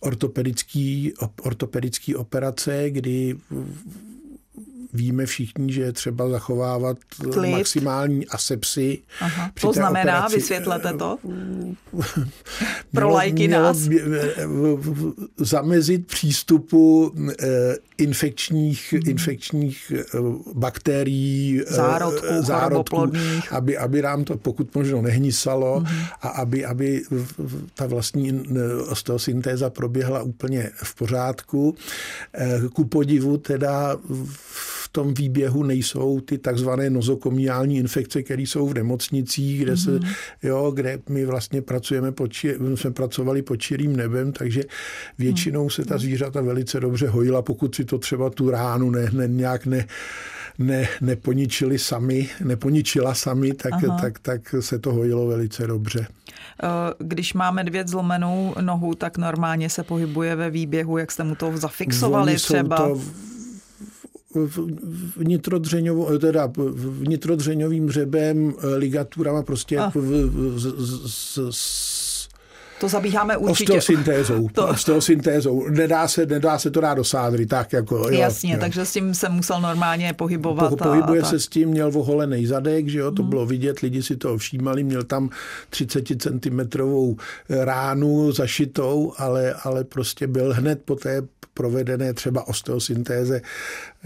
ortopedické 0.00 1.08
ortopedický 1.42 2.14
operace, 2.14 2.90
kdy 2.90 3.36
víme 4.92 5.26
všichni, 5.26 5.72
že 5.72 5.82
je 5.82 5.92
třeba 5.92 6.28
zachovávat 6.28 6.96
Klid. 7.32 7.50
maximální 7.50 8.26
asepsy. 8.26 8.98
Aha. 9.20 9.50
To 9.60 9.72
znamená, 9.72 10.18
operaci. 10.18 10.36
vysvětlete 10.36 10.92
to? 10.92 11.18
Pro 12.92 13.10
lajky 13.10 13.48
nás. 13.48 13.88
zamezit 15.36 16.06
přístupu 16.06 17.14
eh, 17.42 17.76
infekčních, 17.98 18.92
hmm. 18.92 19.02
infekčních 19.06 19.92
eh, 19.96 20.18
bakterií, 20.54 21.60
eh, 21.60 21.74
zárodků, 21.74 22.26
zárodků 22.40 23.12
aby, 23.50 23.78
aby 23.78 24.02
nám 24.02 24.24
to 24.24 24.36
pokud 24.36 24.74
možno 24.74 25.02
nehnisalo 25.02 25.80
hmm. 25.80 25.98
a 26.22 26.28
aby, 26.28 26.64
aby 26.64 27.02
ta 27.74 27.86
vlastní 27.86 28.42
osteosyntéza 28.88 29.70
proběhla 29.70 30.22
úplně 30.22 30.70
v 30.74 30.94
pořádku. 30.94 31.74
Ku 32.72 32.84
podivu 32.84 33.36
teda 33.38 33.96
v 34.40 34.79
tom 34.92 35.14
výběhu 35.14 35.62
nejsou 35.62 36.20
ty 36.20 36.38
takzvané 36.38 36.90
nozokomiální 36.90 37.76
infekce, 37.76 38.22
které 38.22 38.42
jsou 38.42 38.68
v 38.68 38.74
nemocnicích, 38.74 39.62
kde, 39.62 39.76
se, 39.76 39.90
mm-hmm. 39.90 40.14
jo, 40.42 40.72
kde 40.74 40.98
my 41.08 41.24
vlastně 41.24 41.62
pracujeme 41.62 42.12
pod, 42.12 42.30
jsme 42.74 42.90
pracovali 42.90 43.42
pod 43.42 43.56
čirým 43.56 43.96
nebem, 43.96 44.32
takže 44.32 44.62
většinou 45.18 45.70
se 45.70 45.84
ta 45.84 45.94
mhm. 45.94 46.02
zvířata 46.02 46.40
velice 46.40 46.80
dobře 46.80 47.08
hojila, 47.08 47.42
pokud 47.42 47.74
si 47.74 47.84
to 47.84 47.98
třeba 47.98 48.30
tu 48.30 48.50
ránu 48.50 48.90
ne, 48.90 49.10
ne, 49.12 49.28
nějak 49.28 49.66
ne, 49.66 49.86
ne, 50.58 50.88
neponičili 51.00 51.78
sami, 51.78 52.28
neponičila 52.44 53.14
sami, 53.14 53.52
tak, 53.52 53.72
tak, 54.00 54.18
tak 54.18 54.54
se 54.60 54.78
to 54.78 54.92
hojilo 54.92 55.26
velice 55.26 55.66
dobře. 55.66 56.06
Eh, 56.62 56.68
když 56.98 57.34
má 57.34 57.50
medvěd 57.50 57.88
zlomenou 57.88 58.54
nohu, 58.60 58.94
tak 58.94 59.18
normálně 59.18 59.70
se 59.70 59.82
pohybuje 59.82 60.36
ve 60.36 60.50
výběhu, 60.50 60.98
jak 60.98 61.12
jste 61.12 61.24
mu 61.24 61.34
to 61.34 61.56
zafixovali 61.56 62.36
třeba? 62.36 62.76
To 62.76 63.00
vnitrodřeňovou, 65.16 66.18
teda 66.18 66.52
vnitrodřeňovým 66.76 67.88
hřebem, 67.88 68.54
eh, 68.58 68.74
ligaturama 68.76 69.42
prostě 69.42 69.78
ah. 69.78 69.90
v, 69.94 70.58
z, 70.58 70.74
z, 71.06 71.38
z, 71.50 72.00
to 72.80 72.88
zabíháme 72.88 73.36
určitě. 73.36 73.72
Osteosyntézou. 73.72 74.48
To... 74.48 74.68
Osteosyntézou. 74.68 75.68
Nedá 75.68 76.08
se, 76.08 76.26
nedá 76.26 76.58
se 76.58 76.70
to 76.70 76.80
dát 76.80 76.94
do 76.94 77.04
sádry, 77.04 77.46
tak 77.46 77.72
jako. 77.72 77.96
Jo, 77.96 78.08
Jasně, 78.10 78.52
jo. 78.52 78.58
takže 78.60 78.86
s 78.86 78.92
tím 78.92 79.14
se 79.14 79.28
musel 79.28 79.60
normálně 79.60 80.12
pohybovat. 80.12 80.68
Po, 80.68 80.76
pohybuje 80.76 81.20
a, 81.20 81.24
a 81.24 81.28
se 81.28 81.40
s 81.40 81.48
tím, 81.48 81.68
měl 81.68 81.90
oholený 81.94 82.46
zadek, 82.46 82.88
že 82.88 82.98
jo, 82.98 83.10
to 83.10 83.22
hmm. 83.22 83.30
bylo 83.30 83.46
vidět, 83.46 83.80
lidi 83.80 84.02
si 84.02 84.16
to 84.16 84.38
všímali, 84.38 84.84
měl 84.84 85.02
tam 85.02 85.30
30 85.70 86.04
cm 86.22 86.60
ránu 87.48 88.32
zašitou, 88.32 89.12
ale, 89.18 89.54
ale 89.64 89.84
prostě 89.84 90.26
byl 90.26 90.54
hned 90.54 90.82
po 90.84 90.94
té 90.94 91.22
provedené 91.54 92.14
třeba 92.14 92.48
osteosyntéze, 92.48 93.40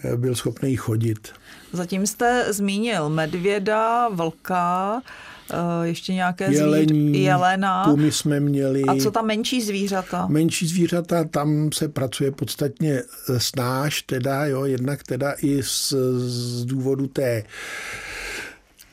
eh, 0.05 0.17
byl 0.17 0.35
schopný 0.35 0.77
chodit. 0.77 1.29
Zatím 1.73 2.07
jste 2.07 2.53
zmínil 2.53 3.09
medvěda, 3.09 4.09
vlka, 4.09 5.03
eh, 5.51 5.87
ještě 5.87 6.15
nějaké 6.15 6.53
Jelení, 6.53 7.09
zvíř... 7.09 7.25
jelena. 7.25 7.85
Pumy 7.85 8.13
jsme 8.13 8.41
měli. 8.41 8.83
A 8.83 8.97
co 8.97 9.11
tam 9.11 9.27
menší 9.27 9.63
zvířata? 9.63 10.27
Menší 10.27 10.67
zvířata, 10.67 11.25
tam 11.25 11.73
se 11.73 11.89
pracuje 11.89 12.31
podstatně 12.31 13.03
snáš, 13.39 14.03
teda, 14.03 14.47
jo, 14.47 14.65
jednak 14.65 15.03
teda 15.03 15.35
i 15.43 15.63
z, 15.63 15.95
z 16.17 16.65
důvodu 16.65 17.07
té 17.07 17.45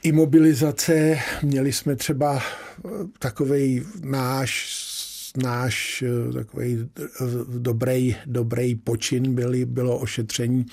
imobilizace. 0.03 1.19
Měli 1.41 1.73
jsme 1.73 1.95
třeba 1.95 2.41
takový 3.19 3.85
náš 4.03 4.77
náš 5.37 6.03
eh, 6.07 6.33
takový 6.33 6.89
eh, 6.99 7.05
dobrý, 7.57 8.15
dobrý 8.25 8.75
počin 8.75 9.35
byli, 9.35 9.65
bylo 9.65 9.97
ošetření 9.99 10.65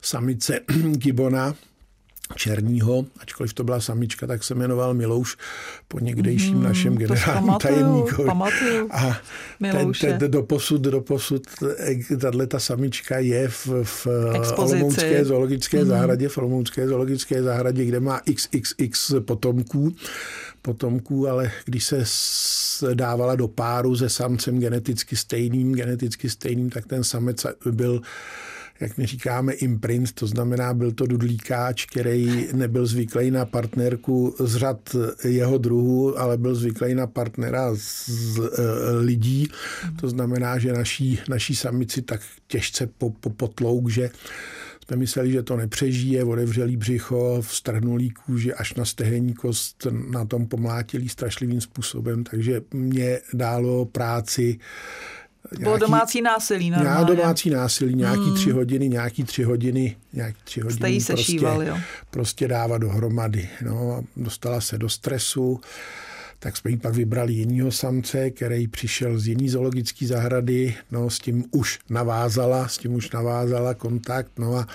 samice 0.00 0.60
Gibona, 0.92 1.54
černího, 2.34 3.06
ačkoliv 3.18 3.54
to 3.54 3.64
byla 3.64 3.80
samička, 3.80 4.26
tak 4.26 4.44
se 4.44 4.54
jmenoval 4.54 4.94
Milouš 4.94 5.36
po 5.88 5.98
někdejším 5.98 6.56
mm, 6.56 6.62
našem 6.62 6.96
generálním 6.96 7.54
tajemníkovi. 7.54 8.30
A 8.90 9.20
ten, 9.60 9.92
ten 9.92 10.30
doposud, 10.30 10.80
doposud 10.80 11.42
eh, 11.78 12.16
tahle 12.16 12.46
ta 12.46 12.58
samička 12.58 13.18
je 13.18 13.48
v, 13.48 13.68
v 13.82 14.06
Olomoucké 14.56 15.24
zoologické 15.24 15.84
mm. 15.84 15.88
zahradě, 15.88 16.28
v 16.28 16.38
Olomoucké 16.38 16.88
zoologické 16.88 17.42
zahradě, 17.42 17.84
kde 17.84 18.00
má 18.00 18.20
xxx 18.34 19.14
potomků, 19.20 19.94
potomků, 20.62 21.28
ale 21.28 21.50
když 21.64 21.84
se 21.84 22.04
dávala 22.94 23.34
do 23.34 23.48
páru 23.48 23.96
se 23.96 24.08
samcem 24.08 24.60
geneticky 24.60 25.16
stejným, 25.16 25.74
geneticky 25.74 26.30
stejným, 26.30 26.70
tak 26.70 26.86
ten 26.86 27.04
samec 27.04 27.46
byl 27.70 28.00
jak 28.80 28.98
my 28.98 29.06
říkáme, 29.06 29.52
imprint, 29.52 30.12
to 30.12 30.26
znamená, 30.26 30.74
byl 30.74 30.92
to 30.92 31.06
dudlíkáč, 31.06 31.86
který 31.86 32.48
nebyl 32.52 32.86
zvyklý 32.86 33.30
na 33.30 33.44
partnerku 33.44 34.34
z 34.38 34.56
řad 34.56 34.96
jeho 35.24 35.58
druhu, 35.58 36.18
ale 36.18 36.38
byl 36.38 36.54
zvyklý 36.54 36.94
na 36.94 37.06
partnera 37.06 37.74
z 37.74 38.08
e, 38.38 38.50
lidí. 39.00 39.48
To 40.00 40.08
znamená, 40.08 40.58
že 40.58 40.72
naší, 40.72 41.20
naší 41.28 41.56
samici 41.56 42.02
tak 42.02 42.20
těžce 42.46 42.86
po, 42.86 43.10
po 43.10 43.30
potlouk, 43.30 43.90
že 43.90 44.10
jsme 44.86 44.96
mysleli, 44.96 45.32
že 45.32 45.42
to 45.42 45.56
nepřežije, 45.56 46.24
otevřelý 46.24 46.76
břicho, 46.76 47.42
vstrhnulý 47.42 48.10
kůži 48.10 48.54
až 48.54 48.74
na 48.74 48.84
stehenní 48.84 49.34
kost, 49.34 49.86
na 50.10 50.24
tom 50.24 50.46
pomlátilý 50.46 51.08
strašlivým 51.08 51.60
způsobem, 51.60 52.24
takže 52.24 52.60
mě 52.74 53.20
dálo 53.34 53.84
práci 53.84 54.58
Nějaký, 55.52 55.64
Bylo 55.64 55.78
domácí 55.78 56.22
násilí 56.22 56.70
normálně. 56.70 57.16
domácí 57.16 57.50
násilí, 57.50 57.94
nějaký 57.94 58.24
hmm. 58.24 58.34
tři 58.34 58.50
hodiny, 58.50 58.88
nějaký 58.88 59.24
tři 59.24 59.42
hodiny, 59.42 59.96
nějaký 60.12 60.38
tři 60.44 60.60
hodiny. 60.60 60.76
Jste 60.76 60.90
jí 60.90 61.00
sešíval, 61.00 61.54
prostě, 61.56 61.70
jo? 61.70 61.78
prostě 62.10 62.48
dávat 62.48 62.78
dohromady. 62.78 63.48
No, 63.62 64.02
dostala 64.16 64.60
se 64.60 64.78
do 64.78 64.88
stresu, 64.88 65.60
tak 66.38 66.56
jsme 66.56 66.70
jí 66.70 66.76
pak 66.76 66.94
vybrali 66.94 67.32
jinýho 67.32 67.72
samce, 67.72 68.30
který 68.30 68.68
přišel 68.68 69.18
z 69.18 69.26
jiný 69.26 69.48
zoologické 69.48 70.06
zahrady, 70.06 70.74
no 70.90 71.10
s 71.10 71.18
tím 71.18 71.44
už 71.50 71.78
navázala, 71.90 72.68
s 72.68 72.78
tím 72.78 72.94
už 72.94 73.10
navázala 73.10 73.74
kontakt, 73.74 74.32
no 74.38 74.54
a 74.56 74.66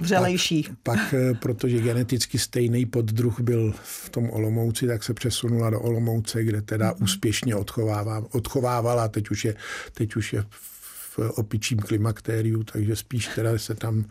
Vřelejší. 0.00 0.62
Pak, 0.62 0.98
pak, 0.98 1.14
eh, 1.14 1.34
protože 1.34 1.80
geneticky 1.80 2.38
stejný 2.38 2.86
poddruh 2.86 3.40
byl 3.40 3.74
v 3.82 4.08
tom 4.08 4.30
Olomouci, 4.30 4.86
tak 4.86 5.02
se 5.02 5.14
přesunula 5.14 5.70
do 5.70 5.80
Olomouce, 5.80 6.44
kde 6.44 6.62
teda 6.62 6.92
mm-hmm. 6.92 7.02
úspěšně 7.02 7.54
odchovávala, 8.32 9.08
teď 9.08 9.30
už 9.30 9.44
je, 9.44 9.54
teď 9.94 10.16
už 10.16 10.32
je 10.32 10.44
v 10.50 10.75
opičím 11.18 11.78
klimaktériu, 11.78 12.62
takže 12.62 12.96
spíš 12.96 13.30
teda 13.34 13.58
se 13.58 13.74
tam 13.74 14.04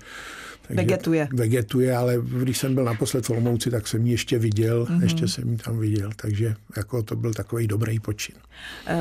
takže 0.68 0.82
vegetuje. 0.82 1.28
Vegetuje, 1.34 1.98
ale 1.98 2.18
když 2.42 2.58
jsem 2.58 2.76
byl 2.76 2.84
naposled 2.84 3.26
v 3.26 3.30
Olomouci, 3.30 3.72
tak 3.72 3.88
jsem 3.88 4.06
ji 4.06 4.12
ještě 4.12 4.40
viděl, 4.40 4.86
mm-hmm. 4.86 5.04
ještě 5.04 5.28
jsem 5.28 5.50
ji 5.50 5.58
tam 5.58 5.80
viděl, 5.80 6.10
takže 6.16 6.56
jako 6.78 7.04
to 7.04 7.16
byl 7.16 7.34
takový 7.34 7.68
dobrý 7.68 8.00
počin. 8.00 8.36
Uh, 8.36 8.96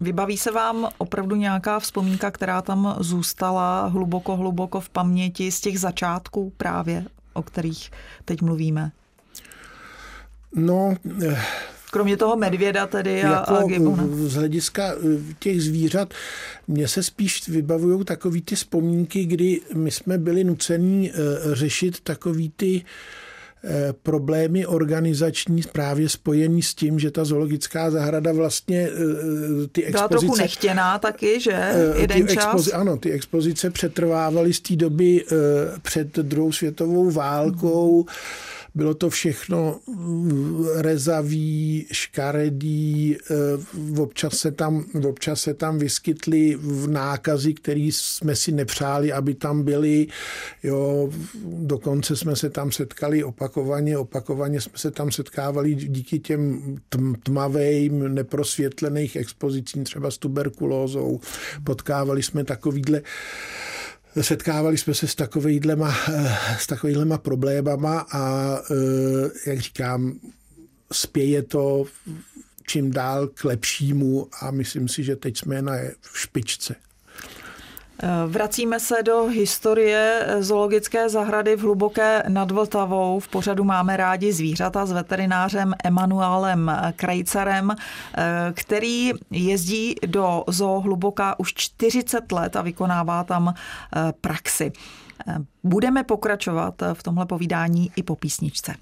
vybaví 0.00 0.36
se 0.38 0.50
vám 0.50 0.88
opravdu 0.98 1.36
nějaká 1.36 1.80
vzpomínka, 1.80 2.30
která 2.30 2.62
tam 2.62 2.96
zůstala 3.00 3.86
hluboko, 3.86 4.36
hluboko 4.36 4.80
v 4.80 4.88
paměti 4.88 5.52
z 5.52 5.60
těch 5.60 5.80
začátků 5.80 6.52
právě, 6.56 7.04
o 7.32 7.42
kterých 7.42 7.90
teď 8.24 8.42
mluvíme? 8.42 8.92
No, 10.54 10.94
eh, 11.24 11.42
Kromě 11.96 12.16
toho 12.16 12.36
medvěda 12.36 12.86
tedy 12.86 13.22
a, 13.22 13.30
jako 13.30 13.54
a 13.54 13.62
gibona. 13.62 14.04
Z 14.10 14.34
hlediska 14.34 14.92
eh, 14.92 15.34
těch 15.38 15.62
zvířat, 15.62 16.14
mně 16.68 16.88
se 16.88 17.02
spíš 17.02 17.48
vybavují 17.48 18.04
takový 18.04 18.42
ty 18.42 18.54
vzpomínky, 18.54 19.24
kdy 19.24 19.60
my 19.74 19.90
jsme 19.90 20.18
byli 20.18 20.44
nuceni 20.44 21.12
eh, 21.12 21.54
řešit 21.54 22.00
takový 22.00 22.52
ty 22.56 22.84
eh, 23.64 23.92
problémy 24.02 24.66
organizační 24.66 25.62
právě 25.72 26.08
spojený 26.08 26.62
s 26.62 26.74
tím, 26.74 26.98
že 26.98 27.10
ta 27.10 27.24
zoologická 27.24 27.90
zahrada 27.90 28.32
vlastně 28.32 28.88
ty 29.72 29.84
expozice... 29.84 30.08
Byla 30.08 30.08
trochu 30.08 30.36
nechtěná 30.36 30.98
taky, 30.98 31.40
že? 31.40 31.72
Jeden 31.96 32.26
ty 32.26 32.34
čas? 32.34 32.44
Expozi, 32.44 32.72
ano, 32.72 32.96
ty 32.96 33.12
expozice 33.12 33.70
přetrvávaly 33.70 34.52
z 34.52 34.60
té 34.60 34.76
doby 34.76 35.24
před 35.82 36.16
druhou 36.16 36.52
světovou 36.52 37.10
válkou. 37.10 38.02
Hmm 38.02 38.55
bylo 38.76 38.94
to 38.94 39.10
všechno 39.10 39.80
rezavý, 40.74 41.86
škaredý, 41.92 43.16
občas 43.98 44.36
se 44.36 44.50
tam, 44.52 44.84
občas 45.08 45.40
se 45.40 45.54
tam 45.54 45.78
vyskytly 45.78 46.56
v 46.60 46.88
nákazy, 46.88 47.54
které 47.54 47.88
jsme 47.92 48.36
si 48.36 48.52
nepřáli, 48.52 49.12
aby 49.12 49.34
tam 49.34 49.62
byly. 49.62 50.06
Jo, 50.62 51.10
dokonce 51.44 52.16
jsme 52.16 52.36
se 52.36 52.50
tam 52.50 52.72
setkali 52.72 53.24
opakovaně, 53.24 53.98
opakovaně 53.98 54.60
jsme 54.60 54.78
se 54.78 54.90
tam 54.90 55.12
setkávali 55.12 55.74
díky 55.74 56.18
těm 56.18 56.76
tmavým, 57.22 58.14
neprosvětlených 58.14 59.16
expozicím, 59.16 59.84
třeba 59.84 60.10
s 60.10 60.18
tuberkulózou. 60.18 61.20
Potkávali 61.64 62.22
jsme 62.22 62.44
takovýhle 62.44 63.02
setkávali 64.20 64.78
jsme 64.78 64.94
se 64.94 65.08
s 65.08 65.14
takovýhlema, 65.14 65.94
s 66.58 66.66
takovýhlema 66.66 67.18
problémama 67.18 68.06
a 68.12 68.56
jak 69.46 69.60
říkám, 69.60 70.20
spěje 70.92 71.42
to 71.42 71.84
čím 72.66 72.90
dál 72.90 73.26
k 73.28 73.44
lepšímu 73.44 74.28
a 74.40 74.50
myslím 74.50 74.88
si, 74.88 75.04
že 75.04 75.16
teď 75.16 75.38
jsme 75.38 75.62
na 75.62 75.74
špičce. 76.14 76.74
Eh, 78.02 78.08
vracíme 78.26 78.80
se 78.80 79.02
do 79.02 79.24
historie 79.24 80.26
zoologické 80.40 81.08
zahrady 81.08 81.56
v 81.56 81.60
Hluboké 81.60 82.22
nad 82.28 82.50
Vltavou. 82.50 83.20
V 83.20 83.28
pořadu 83.28 83.64
máme 83.64 83.96
rádi 83.96 84.32
zvířata 84.32 84.86
s 84.86 84.92
veterinářem 84.92 85.74
Emanuelem 85.84 86.68
eh, 86.68 86.92
který 88.54 89.12
jezdí 89.30 89.94
do 90.06 90.44
zoo 90.48 90.80
Hluboká 90.80 91.38
už 91.38 91.54
40 91.54 92.32
let 92.32 92.56
a 92.56 92.62
vykonává 92.62 93.24
tam 93.24 93.54
eh, 93.54 94.12
praxi. 94.20 94.72
Budeme 95.64 96.04
pokračovat 96.04 96.74
v 96.92 97.02
tomhle 97.02 97.26
povídání 97.26 97.90
i 97.96 98.02
po 98.02 98.16
písničce. 98.16 98.74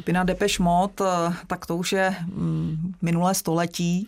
Skupina 0.00 0.24
Depeche 0.24 0.62
Mode, 0.62 0.94
eh, 1.00 1.34
tak 1.46 1.66
to 1.66 1.76
už 1.76 1.92
je 1.92 2.14
mm, 2.26 2.92
minulé 3.02 3.34
století, 3.34 4.06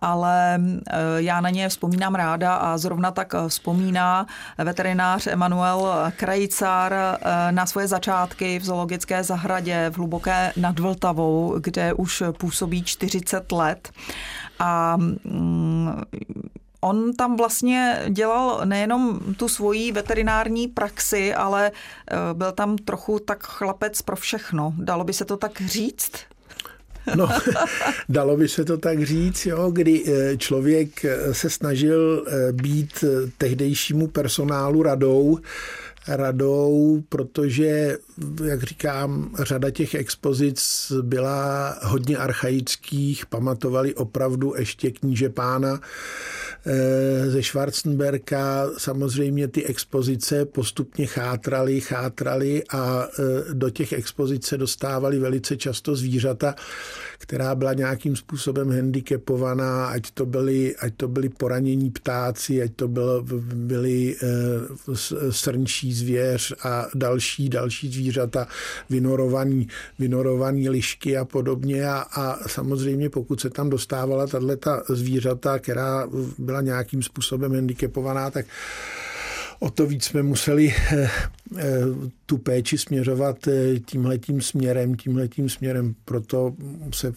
ale 0.00 0.60
eh, 0.60 0.92
já 1.16 1.40
na 1.40 1.50
ně 1.50 1.68
vzpomínám 1.68 2.14
ráda 2.14 2.54
a 2.54 2.78
zrovna 2.78 3.10
tak 3.10 3.34
eh, 3.34 3.48
vzpomíná 3.48 4.26
veterinář 4.58 5.26
Emanuel 5.26 6.12
Krajcar 6.16 6.94
na 7.50 7.66
svoje 7.66 7.88
začátky 7.88 8.58
v 8.58 8.64
zoologické 8.64 9.24
zahradě 9.24 9.90
v 9.90 9.96
Hluboké 9.96 10.52
nad 10.56 10.78
Vltavou, 10.78 11.54
kde 11.60 11.92
už 11.92 12.22
působí 12.38 12.82
40 12.82 13.52
let. 13.52 13.90
A 14.58 14.96
mm, 14.96 16.02
On 16.80 17.12
tam 17.12 17.36
vlastně 17.36 18.02
dělal 18.08 18.60
nejenom 18.64 19.20
tu 19.36 19.48
svoji 19.48 19.92
veterinární 19.92 20.68
praxi, 20.68 21.34
ale 21.34 21.70
eh, 21.70 22.16
byl 22.32 22.52
tam 22.52 22.78
trochu 22.78 23.18
tak 23.18 23.46
chlapec 23.46 24.02
pro 24.02 24.16
všechno. 24.16 24.74
Dalo 24.76 25.04
by 25.04 25.12
se 25.12 25.24
to 25.24 25.36
tak 25.36 25.60
říct? 25.60 26.12
No, 27.16 27.28
dalo 28.08 28.36
by 28.36 28.48
se 28.48 28.64
to 28.64 28.78
tak 28.78 29.02
říct, 29.06 29.46
jo, 29.46 29.70
kdy 29.70 30.04
eh, 30.06 30.36
člověk 30.36 31.04
eh, 31.04 31.34
se 31.34 31.50
snažil 31.50 32.26
být 32.52 33.04
tehdejšímu 33.38 34.06
personálu 34.06 34.82
radou, 34.82 35.38
radou, 36.08 37.02
protože, 37.08 37.98
jak 38.44 38.62
říkám, 38.62 39.34
řada 39.38 39.70
těch 39.70 39.94
expozic 39.94 40.92
byla 41.02 41.78
hodně 41.82 42.16
archaických, 42.16 43.26
pamatovali 43.26 43.94
opravdu 43.94 44.54
ještě 44.58 44.90
kníže 44.90 45.28
pána 45.28 45.80
Eh, 46.66 47.30
ze 47.30 47.42
Schwarzenberka 47.42 48.70
samozřejmě 48.78 49.48
ty 49.48 49.64
expozice 49.64 50.44
postupně 50.44 51.06
chátraly, 51.06 51.80
chátraly 51.80 52.62
a 52.72 53.06
eh, 53.18 53.54
do 53.54 53.70
těch 53.70 53.92
expozice 53.92 54.58
dostávali 54.58 55.18
velice 55.18 55.56
často 55.56 55.96
zvířata, 55.96 56.54
která 57.18 57.54
byla 57.54 57.74
nějakým 57.74 58.16
způsobem 58.16 58.70
handicapovaná, 58.70 59.86
ať 59.86 60.10
to 60.10 60.26
byly, 60.26 60.76
ať 60.76 60.94
to 60.94 61.08
byly 61.08 61.28
poranění 61.28 61.90
ptáci, 61.90 62.62
ať 62.62 62.70
to 62.76 62.88
bylo, 62.88 63.22
byly 63.54 64.16
eh, 64.22 65.32
zvěř 65.94 66.54
a 66.62 66.86
další, 66.94 67.48
další 67.48 67.92
zvířata, 67.92 68.46
vynorovaný, 68.90 69.68
vynorovaný 69.98 70.68
lišky 70.68 71.16
a 71.16 71.24
podobně 71.24 71.88
a, 71.88 71.98
a 71.98 72.48
samozřejmě 72.48 73.10
pokud 73.10 73.40
se 73.40 73.50
tam 73.50 73.70
dostávala 73.70 74.26
tato 74.26 74.94
zvířata, 74.94 75.58
která 75.58 76.08
byla 76.38 76.60
nějakým 76.60 77.02
způsobem 77.02 77.54
handicapovaná, 77.54 78.30
tak 78.30 78.46
o 79.60 79.70
to 79.70 79.86
víc 79.86 80.04
jsme 80.04 80.22
museli 80.22 80.74
eh, 80.92 81.10
eh, 81.58 81.80
tu 82.26 82.38
péči 82.38 82.78
směřovat 82.78 83.48
eh, 83.48 83.78
tímhletím 83.80 84.40
směrem, 84.40 84.94
tímhletím 84.94 85.48
směrem. 85.48 85.94
Proto 86.04 86.54
se 86.94 87.12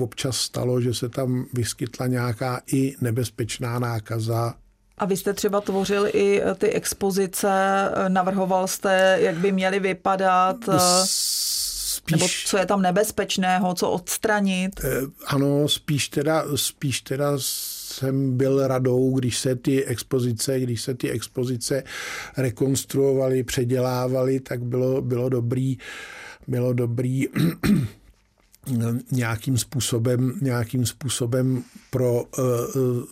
občas 0.00 0.36
stalo, 0.36 0.80
že 0.80 0.94
se 0.94 1.08
tam 1.08 1.46
vyskytla 1.52 2.06
nějaká 2.06 2.60
i 2.72 2.94
nebezpečná 3.00 3.78
nákaza 3.78 4.54
a 4.98 5.04
vy 5.04 5.16
jste 5.16 5.32
třeba 5.32 5.60
tvořil 5.60 6.06
i 6.12 6.42
ty 6.58 6.70
expozice, 6.70 7.48
navrhoval 8.08 8.66
jste, 8.66 9.18
jak 9.20 9.36
by 9.36 9.52
měly 9.52 9.80
vypadat, 9.80 10.56
spíš, 11.04 12.12
nebo 12.12 12.28
co 12.46 12.58
je 12.58 12.66
tam 12.66 12.82
nebezpečného, 12.82 13.74
co 13.74 13.90
odstranit? 13.90 14.80
Ano, 15.26 15.68
spíš 15.68 16.08
teda, 16.08 16.44
spíš 16.54 17.00
teda 17.00 17.32
jsem 17.36 18.36
byl 18.36 18.66
radou, 18.66 19.18
když 19.18 19.38
se 19.38 19.56
ty 19.56 19.84
expozice, 19.84 20.60
když 20.60 20.82
se 20.82 20.94
ty 20.94 21.10
expozice 21.10 21.82
rekonstruovaly, 22.36 23.42
předělávaly, 23.42 24.40
tak 24.40 24.62
bylo, 24.62 25.02
bylo 25.02 25.28
dobrý, 25.28 25.78
bylo 26.48 26.72
dobrý 26.72 27.26
nějakým 29.12 29.58
způsobem, 29.58 30.32
nějakým 30.40 30.86
způsobem 30.86 31.62
pro 31.90 32.22
uh, 32.22 32.42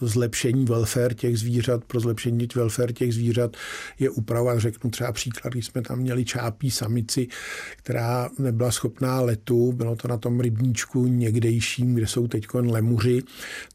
zlepšení 0.01 0.65
welfare 0.65 1.15
těch 1.15 1.39
zvířat, 1.39 1.85
pro 1.85 2.01
zlepšení 2.01 2.49
welfare 2.55 2.93
těch 2.93 3.15
zvířat 3.15 3.57
je 3.99 4.11
úprava, 4.11 4.59
řeknu 4.59 4.91
třeba 4.91 5.13
příklad, 5.13 5.53
když 5.53 5.67
jsme 5.67 5.83
tam 5.83 5.99
měli 5.99 6.25
čápí 6.25 6.71
samici, 6.71 7.29
která 7.77 8.31
nebyla 8.39 8.71
schopná 8.71 9.21
letu, 9.21 9.73
bylo 9.73 9.97
to 9.97 10.09
na 10.09 10.17
tom 10.17 10.41
rybníčku 10.41 11.07
někdejším, 11.07 11.95
kde 11.95 12.07
jsou 12.07 12.29
teď 12.29 12.47
lemuři, 12.55 13.23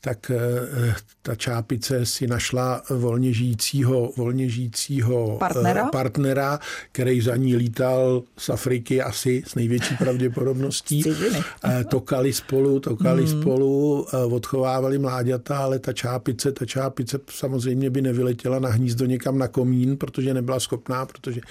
tak 0.01 0.31
uh, 0.35 0.93
ta 1.21 1.35
čápice 1.35 2.05
si 2.05 2.27
našla 2.27 2.81
volně 2.89 3.33
žijícího, 3.33 4.11
volně 4.17 4.49
žijícího 4.49 5.37
partnera? 5.39 5.83
Uh, 5.83 5.89
partnera, 5.89 6.59
který 6.91 7.21
za 7.21 7.35
ní 7.35 7.55
lítal 7.55 8.23
z 8.37 8.49
Afriky 8.49 9.01
asi 9.01 9.43
s 9.47 9.55
největší 9.55 9.95
pravděpodobností. 9.95 11.03
Tokali 11.89 12.34
spolu, 12.34 12.79
tokali 12.79 13.25
hmm. 13.25 13.41
spolu, 13.41 14.05
odchovávali 14.32 14.97
mláďata, 14.97 15.58
ale 15.58 15.79
ta 15.79 15.93
čápice, 15.93 16.51
ta 16.51 16.65
čápice 16.65 17.19
samozřejmě 17.29 17.89
by 17.89 18.01
nevyletěla 18.01 18.60
na 18.60 18.69
hnízdo 18.69 19.05
někam 19.05 19.38
na 19.38 19.47
komín, 19.47 19.97
protože 19.97 20.34
nebyla 20.34 20.60
schopná, 20.60 21.05
protože 21.05 21.41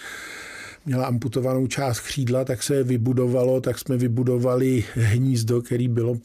měla 0.87 1.07
amputovanou 1.07 1.67
část 1.67 2.01
křídla, 2.01 2.45
tak 2.45 2.63
se 2.63 2.83
vybudovalo, 2.83 3.61
tak 3.61 3.79
jsme 3.79 3.97
vybudovali 3.97 4.85
hnízdo, 4.95 5.63
který 5.63 5.89
bylo 5.89 6.17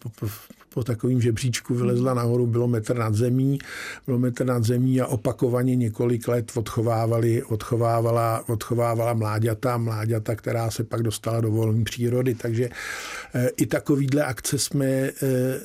po 0.73 0.83
takovým 0.83 1.21
žebříčku 1.21 1.75
vylezla 1.75 2.13
nahoru, 2.13 2.47
bylo 2.47 2.67
metr 2.67 2.95
nad 2.95 3.15
zemí, 3.15 3.59
bylo 4.05 4.19
metr 4.19 4.45
nad 4.45 4.63
zemí 4.63 5.01
a 5.01 5.07
opakovaně 5.07 5.75
několik 5.75 6.27
let 6.27 6.51
odchovávali, 6.55 7.43
odchovávala, 7.43 8.43
odchovávala 8.49 9.13
mláďata, 9.13 9.77
mláďata, 9.77 10.35
která 10.35 10.71
se 10.71 10.83
pak 10.83 11.03
dostala 11.03 11.41
do 11.41 11.51
volné 11.51 11.83
přírody. 11.83 12.35
Takže 12.35 12.69
eh, 13.33 13.49
i 13.57 13.65
takovýhle 13.65 14.23
akce 14.23 14.59
jsme 14.59 14.85
eh, 14.85 15.11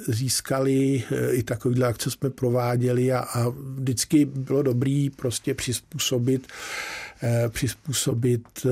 získali, 0.08 1.02
eh, 1.12 1.32
i 1.32 1.42
takovýhle 1.42 1.86
akce 1.88 2.10
jsme 2.10 2.30
prováděli 2.30 3.12
a, 3.12 3.18
a 3.18 3.48
vždycky 3.48 4.24
bylo 4.24 4.62
dobrý 4.62 5.10
prostě 5.10 5.54
přizpůsobit 5.54 6.46
přizpůsobit 7.48 8.66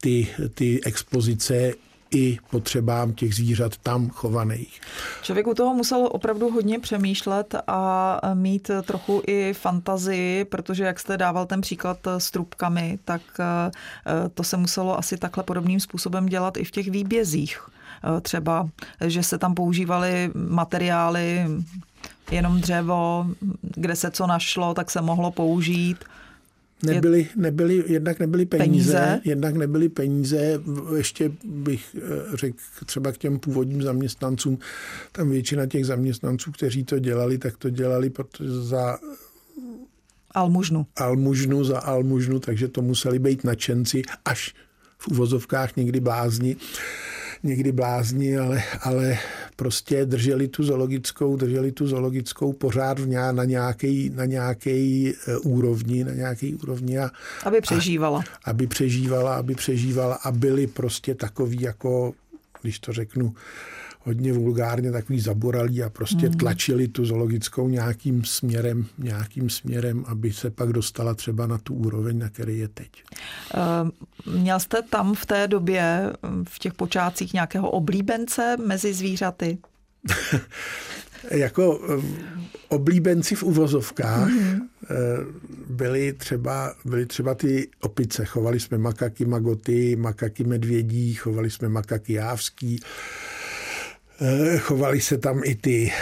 ty, 0.00 0.28
ty 0.54 0.80
expozice 0.84 1.72
i 2.14 2.38
potřebám 2.50 3.12
těch 3.12 3.34
zvířat 3.34 3.76
tam 3.76 4.08
chovaných. 4.08 4.80
Člověk 5.22 5.46
u 5.46 5.54
toho 5.54 5.74
musel 5.74 6.08
opravdu 6.12 6.50
hodně 6.50 6.78
přemýšlet 6.78 7.54
a 7.66 8.20
mít 8.34 8.70
trochu 8.82 9.22
i 9.26 9.52
fantazii, 9.52 10.44
protože 10.44 10.84
jak 10.84 11.00
jste 11.00 11.16
dával 11.16 11.46
ten 11.46 11.60
příklad 11.60 11.98
s 12.18 12.30
trubkami, 12.30 12.98
tak 13.04 13.22
eh, 13.40 13.70
to 14.34 14.44
se 14.44 14.56
muselo 14.56 14.98
asi 14.98 15.16
takhle 15.16 15.44
podobným 15.44 15.80
způsobem 15.80 16.26
dělat 16.26 16.56
i 16.56 16.64
v 16.64 16.70
těch 16.70 16.90
výbězích. 16.90 17.60
Eh, 18.04 18.20
třeba, 18.20 18.68
že 19.06 19.22
se 19.22 19.38
tam 19.38 19.54
používaly 19.54 20.30
materiály, 20.34 21.46
jenom 22.30 22.60
dřevo, 22.60 23.26
kde 23.60 23.96
se 23.96 24.10
co 24.10 24.26
našlo, 24.26 24.74
tak 24.74 24.90
se 24.90 25.00
mohlo 25.00 25.30
použít 25.30 26.04
nebyly, 26.82 27.28
nebyly, 27.36 27.84
jednak 27.86 28.18
nebyly 28.18 28.46
peníze, 28.46 28.92
peníze, 28.92 29.20
jednak 29.24 29.54
nebyly 29.54 29.88
peníze, 29.88 30.60
ještě 30.96 31.32
bych 31.44 31.96
eh, 31.98 32.36
řekl 32.36 32.58
třeba 32.86 33.12
k 33.12 33.18
těm 33.18 33.38
původním 33.38 33.82
zaměstnancům, 33.82 34.58
tam 35.12 35.30
většina 35.30 35.66
těch 35.66 35.86
zaměstnanců, 35.86 36.52
kteří 36.52 36.84
to 36.84 36.98
dělali, 36.98 37.38
tak 37.38 37.56
to 37.56 37.70
dělali 37.70 38.12
za 38.40 38.98
almužnu. 40.30 40.86
Almužnu 40.96 41.64
za 41.64 41.78
almužnu, 41.78 42.40
takže 42.40 42.68
to 42.68 42.82
museli 42.82 43.18
být 43.18 43.44
nadšenci 43.44 44.02
až 44.24 44.54
v 44.98 45.08
uvozovkách 45.08 45.76
někdy 45.76 46.00
blázni 46.00 46.56
někdy 47.44 47.72
blázni, 47.72 48.38
ale, 48.38 48.62
ale 48.80 49.18
prostě 49.56 50.04
drželi 50.04 50.48
tu 50.48 50.64
zoologickou, 50.64 51.36
drželi 51.36 51.72
tu 51.72 51.86
zoologickou 51.86 52.52
pořád 52.52 52.98
v 52.98 53.08
ně, 53.08 53.18
na 53.32 53.44
nějaký, 53.44 54.10
na 54.14 54.24
nějaký 54.24 55.08
e, 55.08 55.36
úrovni, 55.36 56.04
na 56.04 56.12
nějaký 56.12 56.54
úrovni. 56.54 56.98
A, 56.98 57.10
aby 57.44 57.60
přežívala. 57.60 58.24
A, 58.44 58.50
aby 58.50 58.66
přežívala, 58.66 59.34
aby 59.34 59.54
přežívala 59.54 60.14
a 60.14 60.30
byli 60.30 60.66
prostě 60.66 61.14
takový 61.14 61.60
jako, 61.60 62.14
když 62.62 62.78
to 62.78 62.92
řeknu, 62.92 63.34
hodně 64.04 64.32
vulgárně 64.32 64.92
takový 64.92 65.20
zaboralí 65.20 65.82
a 65.82 65.90
prostě 65.90 66.28
mm. 66.28 66.34
tlačili 66.34 66.88
tu 66.88 67.06
zoologickou 67.06 67.68
nějakým 67.68 68.24
směrem, 68.24 68.86
nějakým 68.98 69.50
směrem, 69.50 70.04
aby 70.06 70.32
se 70.32 70.50
pak 70.50 70.72
dostala 70.72 71.14
třeba 71.14 71.46
na 71.46 71.58
tu 71.58 71.74
úroveň, 71.74 72.18
na 72.18 72.28
který 72.28 72.58
je 72.58 72.68
teď. 72.68 72.88
Uh, 74.26 74.34
měl 74.34 74.60
jste 74.60 74.82
tam 74.82 75.14
v 75.14 75.26
té 75.26 75.48
době, 75.48 76.12
v 76.48 76.58
těch 76.58 76.74
počátcích 76.74 77.32
nějakého 77.32 77.70
oblíbence 77.70 78.56
mezi 78.66 78.94
zvířaty? 78.94 79.58
jako 81.30 81.80
oblíbenci 82.68 83.34
v 83.34 83.42
uvozovkách 83.42 84.28
mm. 84.28 84.60
byly, 85.68 86.12
třeba, 86.12 86.74
byly 86.84 87.06
třeba 87.06 87.34
ty 87.34 87.68
opice. 87.80 88.24
Chovali 88.24 88.60
jsme 88.60 88.78
makaky 88.78 89.24
magoty, 89.24 89.96
makaky 89.96 90.44
medvědí, 90.44 91.14
chovali 91.14 91.50
jsme 91.50 91.68
makaky 91.68 92.12
jávský, 92.12 92.80
Eh, 92.80 93.43
chovali 94.58 95.00
se 95.00 95.18
tam 95.18 95.40
i 95.44 95.54
ty, 95.54 95.92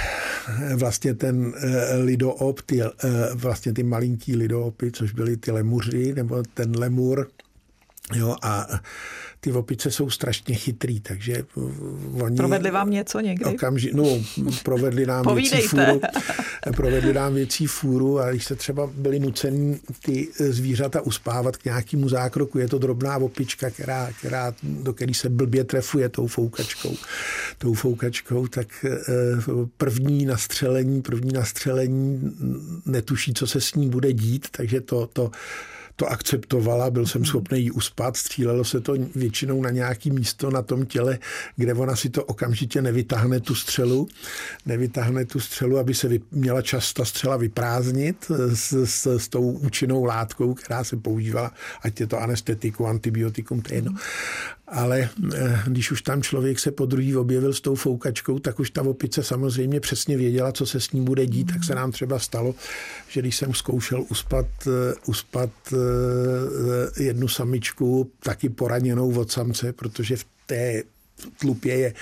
eh, 0.48 0.76
vlastně 0.76 1.14
ten 1.14 1.52
eh, 1.56 1.96
lidoop, 1.96 2.60
ty, 2.60 2.80
vlastně 3.34 3.72
ty 3.72 3.82
malinký 3.82 4.36
lidoopy, 4.36 4.92
což 4.92 5.12
byly 5.12 5.36
ty 5.36 5.50
lemuři, 5.50 6.12
nebo 6.14 6.42
ten 6.54 6.78
lemur, 6.78 7.28
jo, 8.14 8.36
a 8.42 8.66
ty 9.44 9.52
opice 9.52 9.90
jsou 9.90 10.10
strašně 10.10 10.54
chytrý, 10.54 11.00
takže 11.00 11.44
oni... 12.22 12.36
Provedli 12.36 12.70
vám 12.70 12.90
něco 12.90 13.20
někdy? 13.20 13.44
Okamži, 13.44 13.90
no, 13.94 14.22
provedli 14.62 15.06
nám 15.06 15.34
věcí 15.34 15.60
fůru, 15.60 16.00
provedli 16.76 17.12
nám 17.12 17.34
věcí 17.34 17.66
fůru 17.66 18.20
a 18.20 18.30
když 18.30 18.44
se 18.44 18.54
třeba 18.56 18.90
byli 18.94 19.18
nuceni 19.18 19.80
ty 20.04 20.28
zvířata 20.38 21.00
uspávat 21.00 21.56
k 21.56 21.64
nějakému 21.64 22.08
zákroku, 22.08 22.58
je 22.58 22.68
to 22.68 22.78
drobná 22.78 23.16
opička, 23.16 23.70
která, 23.70 24.10
která, 24.18 24.54
do 24.62 24.92
který 24.92 25.14
se 25.14 25.28
blbě 25.28 25.64
trefuje 25.64 26.08
tou 26.08 26.26
foukačkou, 26.26 26.96
tou 27.58 27.74
foukačkou, 27.74 28.46
tak 28.46 28.84
eh, 28.84 28.98
první 29.76 30.24
nastřelení, 30.24 31.02
první 31.02 31.32
nastřelení 31.32 32.36
netuší, 32.86 33.34
co 33.34 33.46
se 33.46 33.60
s 33.60 33.74
ní 33.74 33.88
bude 33.88 34.12
dít, 34.12 34.48
takže 34.50 34.80
to, 34.80 35.06
to 35.12 35.30
to 35.96 36.06
akceptovala, 36.06 36.90
byl 36.90 37.06
jsem 37.06 37.24
schopný 37.24 37.62
jí 37.62 37.70
uspat, 37.70 38.16
střílelo 38.16 38.64
se 38.64 38.80
to 38.80 38.94
většinou 39.14 39.62
na 39.62 39.70
nějaký 39.70 40.10
místo 40.10 40.50
na 40.50 40.62
tom 40.62 40.86
těle, 40.86 41.18
kde 41.56 41.74
ona 41.74 41.96
si 41.96 42.10
to 42.10 42.24
okamžitě 42.24 42.82
nevytáhne 42.82 43.40
tu 43.40 43.54
střelu, 43.54 44.08
nevytáhne 44.66 45.24
tu 45.24 45.40
střelu, 45.40 45.78
aby 45.78 45.94
se 45.94 46.08
měla 46.30 46.62
čas 46.62 46.92
ta 46.92 47.04
střela 47.04 47.36
vyprázdnit 47.36 48.30
s, 48.54 48.72
s, 48.72 49.06
s 49.06 49.28
tou 49.28 49.50
účinnou 49.50 50.04
látkou, 50.04 50.54
která 50.54 50.84
se 50.84 50.96
používala, 50.96 51.52
ať 51.82 52.00
je 52.00 52.06
to 52.06 52.20
anestetiku, 52.20 52.86
antibiotikum, 52.86 53.62
to 53.62 53.72
je 53.72 53.76
jedno. 53.76 53.92
Ale 54.68 55.08
eh, 55.34 55.62
když 55.66 55.90
už 55.90 56.02
tam 56.02 56.22
člověk 56.22 56.58
se 56.58 56.70
po 56.70 56.86
druhý 56.86 57.16
objevil 57.16 57.52
s 57.52 57.60
tou 57.60 57.74
foukačkou, 57.74 58.38
tak 58.38 58.60
už 58.60 58.70
ta 58.70 58.82
opice 58.82 59.22
samozřejmě 59.22 59.80
přesně 59.80 60.16
věděla, 60.16 60.52
co 60.52 60.66
se 60.66 60.80
s 60.80 60.92
ním 60.92 61.04
bude 61.04 61.26
dít, 61.26 61.52
tak 61.52 61.64
se 61.64 61.74
nám 61.74 61.92
třeba 61.92 62.18
stalo, 62.18 62.54
že 63.12 63.20
když 63.20 63.36
jsem 63.36 63.54
zkoušel 63.54 64.04
uspat, 64.10 64.46
eh, 64.66 64.94
uspat 65.06 65.50
eh, 65.72 67.02
jednu 67.02 67.28
samičku, 67.28 68.10
taky 68.22 68.48
poraněnou 68.48 69.18
od 69.18 69.30
samce, 69.30 69.72
protože 69.72 70.16
v 70.16 70.26
té 70.46 70.82
tlupě 71.38 71.74
je 71.74 71.94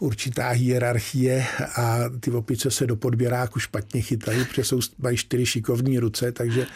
určitá 0.00 0.48
hierarchie 0.48 1.46
a 1.76 1.98
ty 2.20 2.30
opice 2.30 2.70
se 2.70 2.86
do 2.86 2.96
podběráku 2.96 3.60
špatně 3.60 4.00
chytají, 4.02 4.44
protože 4.44 4.64
jsou, 4.64 4.80
mají 4.98 5.16
čtyři 5.16 5.46
šikovní 5.46 5.98
ruce, 5.98 6.32
takže 6.32 6.66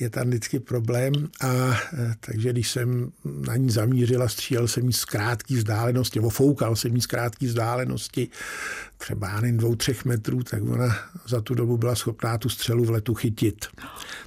je 0.00 0.10
tam 0.10 0.28
vždycky 0.28 0.60
problém. 0.60 1.12
A 1.40 1.80
e, 1.92 2.14
takže 2.20 2.52
když 2.52 2.70
jsem 2.70 3.12
na 3.24 3.56
ní 3.56 3.70
zamířil 3.70 4.22
a 4.22 4.28
střílel 4.28 4.68
jsem 4.68 4.86
jí 4.86 4.92
z 4.92 5.04
krátké 5.04 5.54
vzdálenosti, 5.54 6.18
nebo 6.18 6.30
foukal 6.30 6.76
jsem 6.76 6.94
jí 6.94 7.02
z 7.02 7.06
krátké 7.06 7.46
vzdálenosti, 7.46 8.28
třeba 9.00 9.40
jen 9.44 9.56
dvou, 9.56 9.74
třech 9.74 10.04
metrů, 10.04 10.42
tak 10.42 10.62
ona 10.62 10.96
za 11.28 11.40
tu 11.40 11.54
dobu 11.54 11.76
byla 11.76 11.94
schopná 11.94 12.38
tu 12.38 12.48
střelu 12.48 12.84
v 12.84 12.90
letu 12.90 13.14
chytit. 13.14 13.66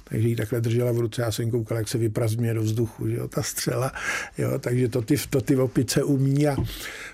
Takže 0.04 0.28
ji 0.28 0.36
takhle 0.36 0.60
držela 0.60 0.92
v 0.92 0.98
ruce, 0.98 1.22
já 1.22 1.32
jsem 1.32 1.50
koukal, 1.50 1.78
jak 1.78 1.88
se 1.88 1.98
vyprazňuje 1.98 2.54
do 2.54 2.62
vzduchu, 2.62 3.08
že 3.08 3.16
jo, 3.16 3.28
ta 3.28 3.42
střela. 3.42 3.92
Jo, 4.38 4.58
takže 4.58 4.88
to 4.88 5.02
ty, 5.02 5.16
to 5.30 5.40
ty 5.40 5.56
opice 5.56 6.02
umí 6.02 6.48
a 6.48 6.56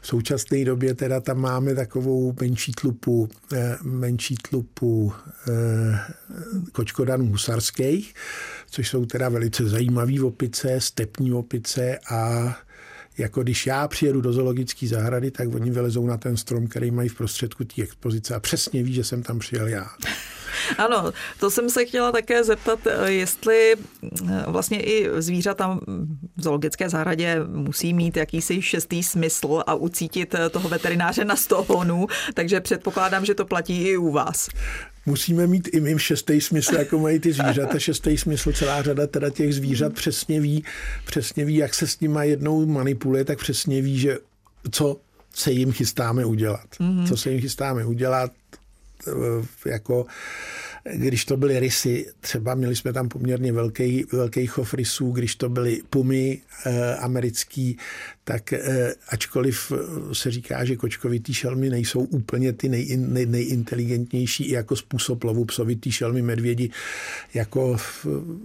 v 0.01 0.07
současné 0.07 0.65
době 0.65 0.95
teda 0.95 1.21
tam 1.21 1.41
máme 1.41 1.75
takovou 1.75 2.35
menší 2.41 2.73
tlupu, 2.73 3.29
eh, 3.53 3.77
menší 3.83 4.35
tlupu 4.51 5.13
eh, 5.49 5.99
kočkodanů 6.73 7.27
husarských, 7.27 8.15
což 8.71 8.89
jsou 8.89 9.07
teda 9.07 9.29
velice 9.29 9.69
zajímavé 9.69 10.21
opice, 10.23 10.81
stepní 10.81 11.33
opice 11.33 11.99
a 12.11 12.57
jako 13.21 13.43
když 13.43 13.67
já 13.67 13.89
přijedu 13.89 14.21
do 14.21 14.33
zoologické 14.33 14.87
zahrady, 14.87 15.31
tak 15.31 15.55
oni 15.55 15.71
vylezou 15.71 16.07
na 16.07 16.17
ten 16.17 16.37
strom, 16.37 16.67
který 16.67 16.91
mají 16.91 17.09
v 17.09 17.15
prostředku 17.15 17.65
té 17.65 17.83
expozice 17.83 18.35
a 18.35 18.41
přesně 18.41 18.83
ví, 18.83 18.93
že 18.93 19.05
jsem 19.05 19.23
tam 19.23 19.39
přijel 19.39 19.69
já. 19.69 19.87
Ano, 20.79 21.13
to 21.39 21.51
jsem 21.51 21.71
se 21.71 21.85
chtěla 21.85 22.13
také 22.13 22.45
zeptat, 22.45 22.79
jestli 23.07 23.75
eh, 23.75 24.45
vlastně 24.47 24.83
i 24.83 25.09
zvířata 25.23 25.79
v 26.37 26.43
zoologické 26.43 26.89
zahradě 26.89 27.37
musí 27.47 27.95
mít 27.95 28.17
jakýsi 28.17 28.63
šestý 28.63 29.03
smysl 29.03 29.63
a 29.67 29.75
ucítit 29.75 30.35
eh, 30.35 30.49
toho 30.49 30.69
veterináře 30.69 31.25
na 31.25 31.37
stohonu, 31.37 32.07
takže 32.35 32.61
předpokládám, 32.61 33.25
že 33.25 33.35
to 33.35 33.45
platí 33.45 33.83
i 33.83 33.97
u 33.97 34.13
vás 34.13 34.49
musíme 35.07 35.47
mít 35.47 35.69
i 35.73 35.81
mým 35.81 35.99
šestý 35.99 36.41
smysl, 36.41 36.75
jako 36.75 36.99
mají 36.99 37.19
ty 37.19 37.33
zvířata. 37.33 37.79
Šestý 37.79 38.19
smysl, 38.19 38.53
celá 38.53 38.83
řada 38.83 39.07
teda 39.07 39.31
těch 39.31 39.55
zvířat 39.55 39.95
přesně 39.95 40.41
ví, 40.41 40.65
přesně 41.07 41.45
ví, 41.45 41.57
jak 41.57 41.75
se 41.75 41.87
s 41.87 42.01
nimi 42.01 42.21
jednou 42.23 42.67
manipuluje, 42.67 43.25
tak 43.25 43.39
přesně 43.39 43.83
ví, 43.83 43.99
že 43.99 44.19
co 44.71 44.97
se 45.35 45.53
jim 45.53 45.73
chystáme 45.73 46.25
udělat. 46.25 46.67
Mm-hmm. 46.81 47.09
Co 47.09 47.17
se 47.17 47.31
jim 47.31 47.41
chystáme 47.41 47.85
udělat, 47.85 48.33
eh, 49.09 49.71
jako 49.71 50.07
když 50.95 51.25
to 51.25 51.37
byly 51.37 51.61
rysy, 51.61 52.07
třeba 52.21 52.55
měli 52.55 52.77
jsme 52.77 52.93
tam 52.93 53.09
poměrně 53.09 53.53
velký, 53.53 54.05
velký 54.13 54.47
chov 54.47 54.75
rysů, 54.75 55.11
když 55.11 55.37
to 55.37 55.49
byly 55.49 55.83
pumy 55.91 56.41
e, 56.67 56.97
americký, 56.97 57.77
tak 58.25 58.53
e, 58.53 58.95
ačkoliv 59.09 59.73
se 60.13 60.31
říká, 60.31 60.65
že 60.65 60.77
kočkovitý 60.77 61.35
šelmy 61.35 61.71
nejsou 61.71 62.01
úplně 62.01 62.53
ty 62.53 62.69
nej, 62.69 62.97
nej, 62.97 63.27
nejinteligentnější 63.27 64.45
i 64.45 64.53
jako 64.53 64.77
způsob 64.77 65.25
lovu 65.25 65.45
psovitý 65.45 65.93
šelmy 65.93 66.23
medvědi, 66.23 66.71
jako 67.35 67.77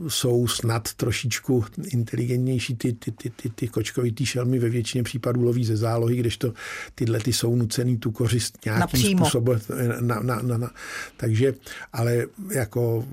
jsou 0.07 0.47
snad 0.47 0.93
trošičku 0.93 1.65
inteligentnější 1.87 2.75
ty, 2.75 2.93
ty, 2.93 3.11
ty, 3.11 3.29
ty, 3.29 3.49
ty 3.49 3.67
kočkovitý 3.67 4.25
šelmy 4.25 4.59
ve 4.59 4.69
většině 4.69 5.03
případů 5.03 5.43
loví 5.43 5.65
ze 5.65 5.77
zálohy, 5.77 6.15
kdežto 6.15 6.53
tyhle 6.95 7.19
ty 7.19 7.33
jsou 7.33 7.55
nucený 7.55 7.97
tu 7.97 8.11
kořist 8.11 8.57
nějakým 8.65 8.79
Napřímo. 8.79 9.25
způsobem. 9.25 9.59
Na, 9.99 10.19
na, 10.19 10.41
na, 10.41 10.57
na, 10.57 10.71
takže, 11.17 11.53
ale 11.93 12.24
jako 12.51 13.07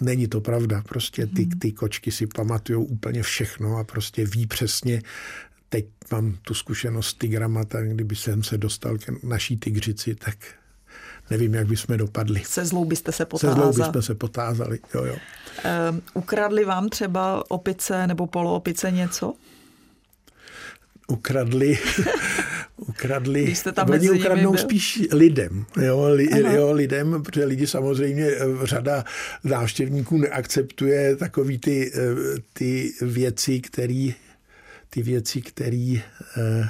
není 0.00 0.28
to 0.28 0.40
pravda. 0.40 0.82
Prostě 0.88 1.26
ty, 1.26 1.42
hmm. 1.42 1.58
ty 1.58 1.72
kočky 1.72 2.10
si 2.12 2.26
pamatují 2.26 2.86
úplně 2.86 3.22
všechno 3.22 3.76
a 3.76 3.84
prostě 3.84 4.26
ví 4.26 4.46
přesně, 4.46 5.02
teď 5.68 5.86
mám 6.10 6.36
tu 6.42 6.54
zkušenost 6.54 7.06
s 7.06 7.14
tigrama, 7.14 7.64
tak 7.64 7.88
kdyby 7.88 8.16
jsem 8.16 8.42
se 8.42 8.58
dostal 8.58 8.98
k 8.98 9.22
naší 9.22 9.56
tigřici, 9.56 10.14
tak 10.14 10.36
nevím, 11.30 11.54
jak 11.54 11.66
bychom 11.66 11.96
dopadli. 11.96 12.42
Se 12.44 12.64
zlou 12.64 12.84
byste 12.84 13.12
se 13.12 13.24
potázali. 13.24 13.72
Se 13.72 13.72
zlou 13.72 13.86
bychom 13.86 14.02
se 14.02 14.14
potázali, 14.14 14.78
jo, 14.94 15.04
jo. 15.04 15.16
Um, 15.90 16.02
ukradli 16.14 16.64
vám 16.64 16.88
třeba 16.88 17.50
opice 17.50 18.06
nebo 18.06 18.26
poloopice 18.26 18.90
něco? 18.90 19.34
Ukradli, 21.08 21.78
ukradli, 22.82 23.54
jste 23.54 23.72
tam 23.72 23.90
oni 23.90 24.10
ukradnou 24.10 24.50
byl? 24.50 24.60
spíš 24.60 25.02
lidem, 25.12 25.64
jo, 25.82 26.08
li, 26.08 26.28
jo, 26.54 26.72
lidem, 26.72 27.22
protože 27.22 27.44
lidi 27.44 27.66
samozřejmě 27.66 28.26
eh, 28.26 28.66
řada 28.66 29.04
návštěvníků 29.44 30.18
neakceptuje 30.18 31.16
takový 31.16 31.58
ty, 31.58 31.92
eh, 31.94 32.00
ty 32.52 32.92
věci, 33.00 33.60
které 33.60 34.08
ty 34.90 35.02
věci, 35.02 35.42
které 35.42 35.96
eh, 36.36 36.68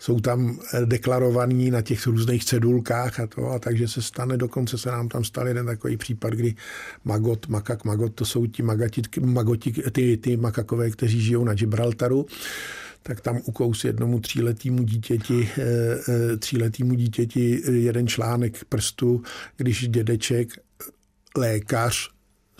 jsou 0.00 0.20
tam 0.20 0.58
deklarované 0.84 1.70
na 1.70 1.82
těch 1.82 2.06
různých 2.06 2.44
cedulkách 2.44 3.20
a 3.20 3.26
to, 3.26 3.50
a 3.50 3.58
takže 3.58 3.88
se 3.88 4.02
stane, 4.02 4.36
dokonce 4.36 4.78
se 4.78 4.90
nám 4.90 5.08
tam 5.08 5.24
stal 5.24 5.48
jeden 5.48 5.66
takový 5.66 5.96
případ, 5.96 6.32
kdy 6.32 6.54
magot, 7.04 7.48
makak, 7.48 7.84
magot, 7.84 8.14
to 8.14 8.24
jsou 8.24 8.46
ti 8.46 8.62
magati, 8.62 9.02
magoti, 9.20 9.72
ty, 9.72 10.16
ty 10.16 10.36
makakové, 10.36 10.90
kteří 10.90 11.20
žijou 11.20 11.44
na 11.44 11.54
Gibraltaru, 11.54 12.26
tak 13.02 13.20
tam 13.20 13.40
ukous 13.44 13.84
jednomu 13.84 14.20
tříletýmu 14.20 14.82
dítěti, 14.82 15.48
eh, 15.58 15.62
eh, 16.08 16.36
tříletýmu 16.36 16.94
dítěti 16.94 17.62
jeden 17.70 18.08
článek 18.08 18.64
prstu, 18.64 19.22
když 19.56 19.88
dědeček, 19.88 20.48
lékař, 21.36 22.10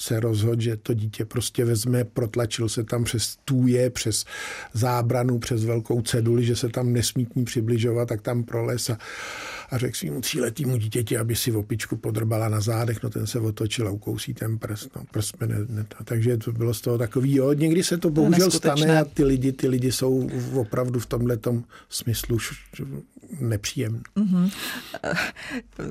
se 0.00 0.20
rozhodl, 0.20 0.60
že 0.62 0.76
to 0.76 0.94
dítě 0.94 1.24
prostě 1.24 1.64
vezme, 1.64 2.04
protlačil 2.04 2.68
se 2.68 2.84
tam 2.84 3.04
přes 3.04 3.36
tůje, 3.44 3.90
přes 3.90 4.24
zábranu, 4.72 5.38
přes 5.38 5.64
velkou 5.64 6.02
ceduli, 6.02 6.44
že 6.44 6.56
se 6.56 6.68
tam 6.68 6.92
nesmí 6.92 7.26
k 7.26 7.36
ní 7.36 7.44
přibližovat, 7.44 8.08
tak 8.08 8.22
tam 8.22 8.44
proles 8.44 8.90
a, 8.90 8.98
a 9.70 9.78
řekl 9.78 9.96
svým 9.96 10.20
tříletýmu 10.20 10.76
dítěti, 10.76 11.18
aby 11.18 11.36
si 11.36 11.52
opičku 11.52 11.96
podrbala 11.96 12.48
na 12.48 12.60
zádech, 12.60 13.02
no 13.02 13.10
ten 13.10 13.26
se 13.26 13.40
otočil 13.40 13.88
a 13.88 13.90
ukousí 13.90 14.34
ten 14.34 14.58
prst, 14.58 14.96
no 14.96 15.02
prst 15.10 15.40
ne, 15.40 15.46
ne, 15.68 15.86
takže 16.04 16.36
to 16.36 16.52
bylo 16.52 16.74
z 16.74 16.80
toho 16.80 16.98
takový, 16.98 17.34
jo, 17.34 17.52
někdy 17.52 17.82
se 17.82 17.98
to 17.98 18.10
bohužel 18.10 18.50
stane 18.50 19.00
a 19.00 19.04
ty 19.04 19.24
lidi, 19.24 19.52
ty 19.52 19.68
lidi 19.68 19.92
jsou 19.92 20.30
opravdu 20.54 21.00
v 21.00 21.06
tomhle 21.06 21.38
smyslu 21.88 22.38
nepříjemný. 23.40 24.02
Mm-hmm. 24.16 24.50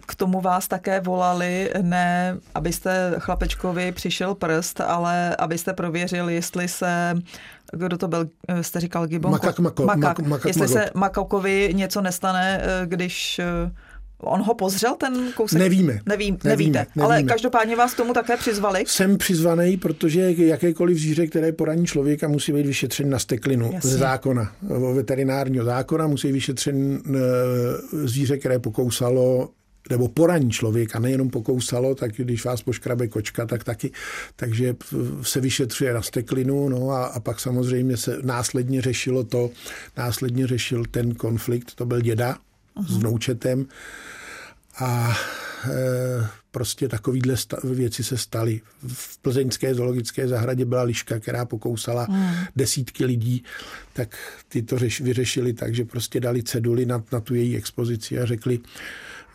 K 0.08 0.16
tomu 0.16 0.42
vás 0.42 0.68
také 0.68 1.00
volali, 1.00 1.72
ne 1.82 2.38
abyste 2.56 3.16
chlapečkovi 3.20 3.92
přišel 3.92 4.36
prst, 4.36 4.82
ale 4.82 5.36
abyste 5.36 5.74
prověřil, 5.74 6.30
jestli 6.30 6.68
se 6.68 7.16
kdo 7.74 7.98
to 7.98 8.08
byl, 8.08 8.30
jste 8.62 8.80
říkal 8.80 9.08
Gibon? 9.08 9.32
Makak, 9.32 9.60
mako, 9.60 9.86
makak, 9.86 10.20
makak, 10.20 10.46
jestli 10.46 10.68
makak. 10.68 10.84
se 10.84 10.92
Makakovi 10.94 11.70
něco 11.74 12.02
nestane, 12.02 12.62
když 12.86 13.42
On 14.22 14.42
ho 14.42 14.54
pozřel, 14.54 14.96
ten 14.96 15.32
kousek? 15.36 15.60
Nevíme. 15.60 16.00
Nevím, 16.06 16.38
nevíme, 16.44 16.50
nevíte. 16.50 16.80
Nevíme. 16.80 17.06
Ale 17.06 17.24
každopádně 17.24 17.76
vás 17.76 17.94
k 17.94 17.98
tomu 17.98 18.14
také 18.14 18.38
přizvali? 18.38 18.84
Jsem 18.88 19.18
přizvaný, 19.18 19.78
protože 19.78 20.32
jakékoliv 20.38 20.98
zvíře, 20.98 21.28
které 21.28 21.52
poraní 21.52 21.86
člověka, 21.86 22.28
musí 22.28 22.52
být 22.52 22.66
vyšetřen 22.66 23.10
na 23.10 23.20
steklinu 23.20 23.72
Jasně. 23.74 23.90
ze 23.90 23.98
zákona, 23.98 24.52
veterinárního 24.94 25.66
zákona, 25.66 26.08
musí 26.08 26.32
vyšetřen 26.32 27.02
eh, 27.08 27.20
zvíře, 28.08 28.38
které 28.38 28.60
pokousalo 28.60 29.50
nebo 29.90 30.08
poraní 30.08 30.52
člověka, 30.52 31.00
nejenom 31.00 31.30
pokousalo, 31.30 31.96
tak 31.96 32.12
když 32.12 32.46
vás 32.46 32.62
poškrabe 32.62 33.08
kočka, 33.08 33.46
tak 33.46 33.64
taky. 33.64 33.92
Takže 34.36 34.76
se 35.22 35.42
vyšetřuje 35.42 35.94
na 35.94 36.02
steklinu, 36.02 36.70
no 36.70 36.92
a, 36.92 37.06
a 37.06 37.20
pak 37.20 37.40
samozřejmě 37.40 37.98
se 37.98 38.18
následně 38.22 38.82
řešilo 38.82 39.24
to, 39.24 39.50
následně 39.98 40.48
řešil 40.48 40.84
ten 40.92 41.16
konflikt, 41.16 41.76
to 41.76 41.86
byl 41.86 42.02
děda 42.02 42.38
uh-huh. 42.80 42.94
s 42.94 42.98
vnoučetem 42.98 43.66
a 44.80 45.18
e, 45.66 46.28
prostě 46.52 46.88
takovýhle 46.88 47.36
věci 47.64 48.04
se 48.04 48.18
staly. 48.18 48.62
V 48.88 49.18
plzeňské 49.18 49.76
zoologické 49.76 50.28
zahradě 50.28 50.66
byla 50.66 50.84
liška, 50.84 51.20
která 51.20 51.46
pokousala 51.46 52.08
hmm. 52.10 52.36
desítky 52.56 53.06
lidí, 53.06 53.44
tak 53.94 54.18
ty 54.48 54.62
to 54.62 54.80
řeš, 54.80 55.02
vyřešili 55.02 55.54
tak, 55.54 55.76
že 55.76 55.86
prostě 55.86 56.20
dali 56.20 56.44
ceduly 56.44 56.86
na, 56.86 57.04
na 57.12 57.20
tu 57.20 57.36
její 57.36 57.58
expozici 57.58 58.20
a 58.20 58.26
řekli, 58.26 58.60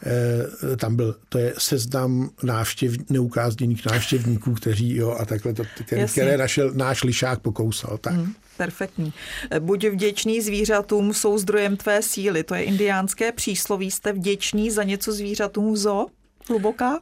Eh, 0.07 0.77
tam 0.77 0.97
byl, 0.97 1.17
to 1.29 1.39
je 1.39 1.55
seznam 1.59 2.31
návštěv, 2.43 2.95
neukázněných 3.11 3.87
návštěvníků, 3.87 4.55
kteří, 4.55 4.97
jo, 4.97 5.17
a 5.21 5.25
takhle, 5.25 5.55
to, 5.55 5.63
který, 5.85 6.07
které 6.07 6.37
našel, 6.37 6.73
náš 6.75 7.05
lišák 7.05 7.41
pokousal. 7.41 7.99
Tak. 7.99 8.13
Hmm, 8.13 8.35
perfektní. 8.57 9.13
Buď 9.59 9.85
vděčný 9.85 10.41
zvířatům 10.41 11.15
jsou 11.15 11.39
zdrojem 11.39 11.77
tvé 11.77 12.03
síly. 12.03 12.43
To 12.43 12.55
je 12.55 12.63
indiánské 12.63 13.33
přísloví. 13.33 13.91
Jste 13.91 14.13
vděčný 14.13 14.71
za 14.71 14.83
něco 14.83 15.13
zvířatům 15.13 15.73
v 15.73 15.77
zoo? 15.77 16.07
Hluboká? 16.49 17.01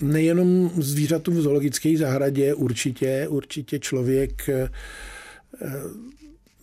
Nejenom 0.00 0.70
zvířatům 0.76 1.34
v 1.34 1.40
zoologické 1.40 1.98
zahradě, 1.98 2.54
určitě, 2.54 3.28
určitě 3.28 3.78
člověk 3.78 4.48
eh, 4.48 4.68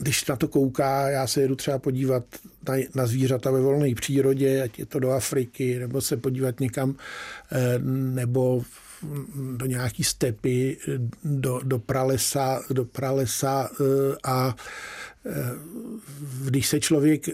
když 0.02 0.26
na 0.26 0.36
to 0.36 0.48
kouká, 0.48 1.10
já 1.10 1.28
se 1.28 1.42
jedu 1.42 1.56
třeba 1.56 1.80
podívat 1.80 2.24
na, 2.68 2.74
na 2.96 3.08
zvířata 3.08 3.52
ve 3.52 3.62
volné 3.62 3.96
přírodě, 3.96 4.62
ať 4.62 4.80
je 4.80 4.86
to 4.86 5.00
do 5.00 5.12
Afriky, 5.12 5.80
nebo 5.80 6.02
se 6.02 6.18
podívat 6.18 6.60
někam, 6.60 6.96
eh, 7.52 7.80
nebo 8.14 8.64
do 9.58 9.66
nějaký 9.66 10.04
stepy, 10.04 10.78
do, 11.24 11.60
do 11.64 11.80
pralesa, 11.80 12.62
do 12.70 12.86
pralesa 12.86 13.70
eh, 13.72 14.16
a 14.24 14.56
eh, 15.26 15.32
když 16.46 16.68
se 16.68 16.80
člověk 16.80 17.26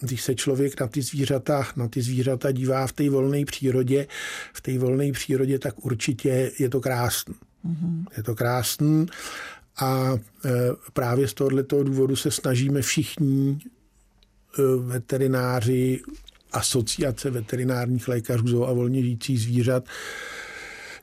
když 0.00 0.22
se 0.22 0.34
člověk 0.34 0.80
na 0.80 0.86
ty 0.86 1.02
zvířata, 1.02 1.66
na 1.76 1.88
ty 1.88 2.02
zvířata 2.02 2.52
dívá 2.52 2.86
v 2.86 2.92
té 2.92 3.10
volné 3.10 3.44
přírodě, 3.44 4.06
v 4.52 4.60
té 4.60 4.78
volné 4.78 5.12
přírodě, 5.12 5.58
tak 5.58 5.84
určitě 5.84 6.52
je 6.58 6.68
to 6.68 6.80
krásný. 6.80 7.34
Mm-hmm. 7.66 8.04
Je 8.16 8.22
to 8.22 8.34
krásný 8.34 9.06
a 9.80 10.12
e, 10.44 10.50
právě 10.92 11.28
z 11.28 11.34
tohoto 11.34 11.84
důvodu 11.84 12.16
se 12.16 12.30
snažíme 12.30 12.82
všichni 12.82 13.58
veterináři, 14.86 16.00
asociace 16.54 17.30
veterinárních 17.30 18.08
lékařů 18.08 18.68
a 18.68 18.72
volně 18.72 19.02
žijících 19.02 19.40
zvířat, 19.40 19.84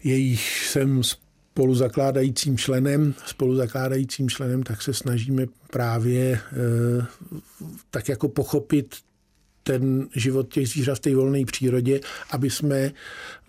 jejich 0.03 0.65
jsem 0.65 1.01
spoluzakládajícím 1.03 2.57
členem, 2.57 3.13
spoluzakládajícím 3.25 4.29
členem, 4.29 4.63
tak 4.63 4.81
se 4.81 4.93
snažíme 4.93 5.45
právě 5.71 6.31
e, 6.31 6.41
tak 7.91 8.09
jako 8.09 8.27
pochopit 8.27 8.95
ten 9.63 10.07
život 10.15 10.53
těch 10.53 10.69
zvířat 10.69 10.97
v 10.97 10.99
té 10.99 11.15
volné 11.15 11.45
přírodě, 11.45 11.99
aby 12.31 12.49
jsme 12.49 12.91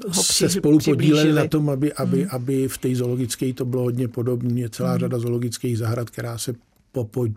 Ho 0.09 0.23
se 0.23 0.49
spolu 0.49 0.79
podíleli 0.79 1.33
na 1.33 1.49
tom, 1.49 1.71
aby, 1.71 1.93
aby, 1.93 2.21
hmm. 2.21 2.29
aby 2.31 2.69
v 2.69 2.79
té 2.79 2.95
zoologické 2.95 3.53
to 3.53 3.65
bylo 3.65 3.83
hodně 3.83 4.09
podobné. 4.09 4.61
Je 4.61 4.71
celá 4.71 4.91
hmm. 4.91 5.01
řada 5.01 5.19
zoologických 5.19 5.79
zahrad, 5.79 6.11
která 6.11 6.39
se 6.39 6.55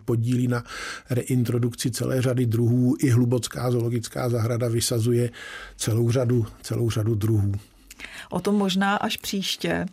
podílí 0.04 0.48
na 0.48 0.64
reintrodukci 1.10 1.90
celé 1.90 2.22
řady 2.22 2.46
druhů. 2.46 2.96
I 3.00 3.10
hlubocká 3.10 3.70
zoologická 3.70 4.28
zahrada 4.28 4.68
vysazuje 4.68 5.30
celou 5.76 6.10
řadu, 6.10 6.46
celou 6.62 6.90
řadu 6.90 7.14
druhů. 7.14 7.52
O 8.30 8.40
tom 8.40 8.54
možná 8.54 8.96
až 8.96 9.16
příště. 9.16 9.86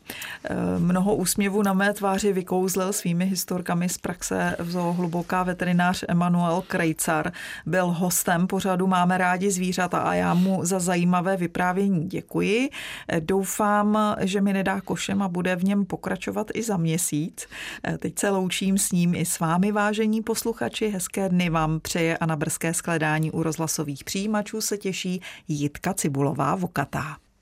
Eh, 0.43 0.55
mnoho 0.79 1.15
úsměvů 1.15 1.61
na 1.61 1.73
mé 1.73 1.93
tváři 1.93 2.33
vykouzlil 2.33 2.93
svými 2.93 3.25
historkami 3.25 3.89
z 3.89 3.97
praxe 3.97 4.55
v 4.59 4.71
zoo 4.71 4.93
hluboká 4.93 5.43
veterinář 5.43 6.03
Emanuel 6.07 6.63
Krejcar. 6.67 7.31
Byl 7.65 7.85
hostem 7.85 8.47
pořadu 8.47 8.87
Máme 8.87 9.17
rádi 9.17 9.51
zvířata 9.51 9.99
a 9.99 10.13
já 10.13 10.33
mu 10.33 10.65
za 10.65 10.79
zajímavé 10.79 11.37
vyprávění 11.37 12.09
děkuji. 12.09 12.69
Eh, 13.07 13.21
doufám, 13.21 14.15
že 14.19 14.41
mi 14.41 14.53
nedá 14.53 14.81
košem 14.81 15.21
a 15.21 15.27
bude 15.27 15.55
v 15.55 15.63
něm 15.63 15.85
pokračovat 15.85 16.47
i 16.53 16.63
za 16.63 16.77
měsíc. 16.77 17.47
Eh, 17.83 17.97
teď 17.97 18.19
se 18.19 18.29
loučím 18.29 18.77
s 18.77 18.91
ním 18.91 19.15
i 19.15 19.25
s 19.25 19.39
vámi, 19.39 19.71
vážení 19.71 20.21
posluchači. 20.21 20.89
Hezké 20.89 21.29
dny 21.29 21.49
vám 21.49 21.79
přeje 21.79 22.17
a 22.17 22.25
na 22.25 22.35
brzké 22.35 22.73
skledání 22.73 23.31
u 23.31 23.43
rozhlasových 23.43 24.03
přijímačů 24.03 24.61
se 24.61 24.77
těší 24.77 25.21
Jitka 25.47 25.93
Cibulová 25.93 26.55
Vokatá. 26.55 27.17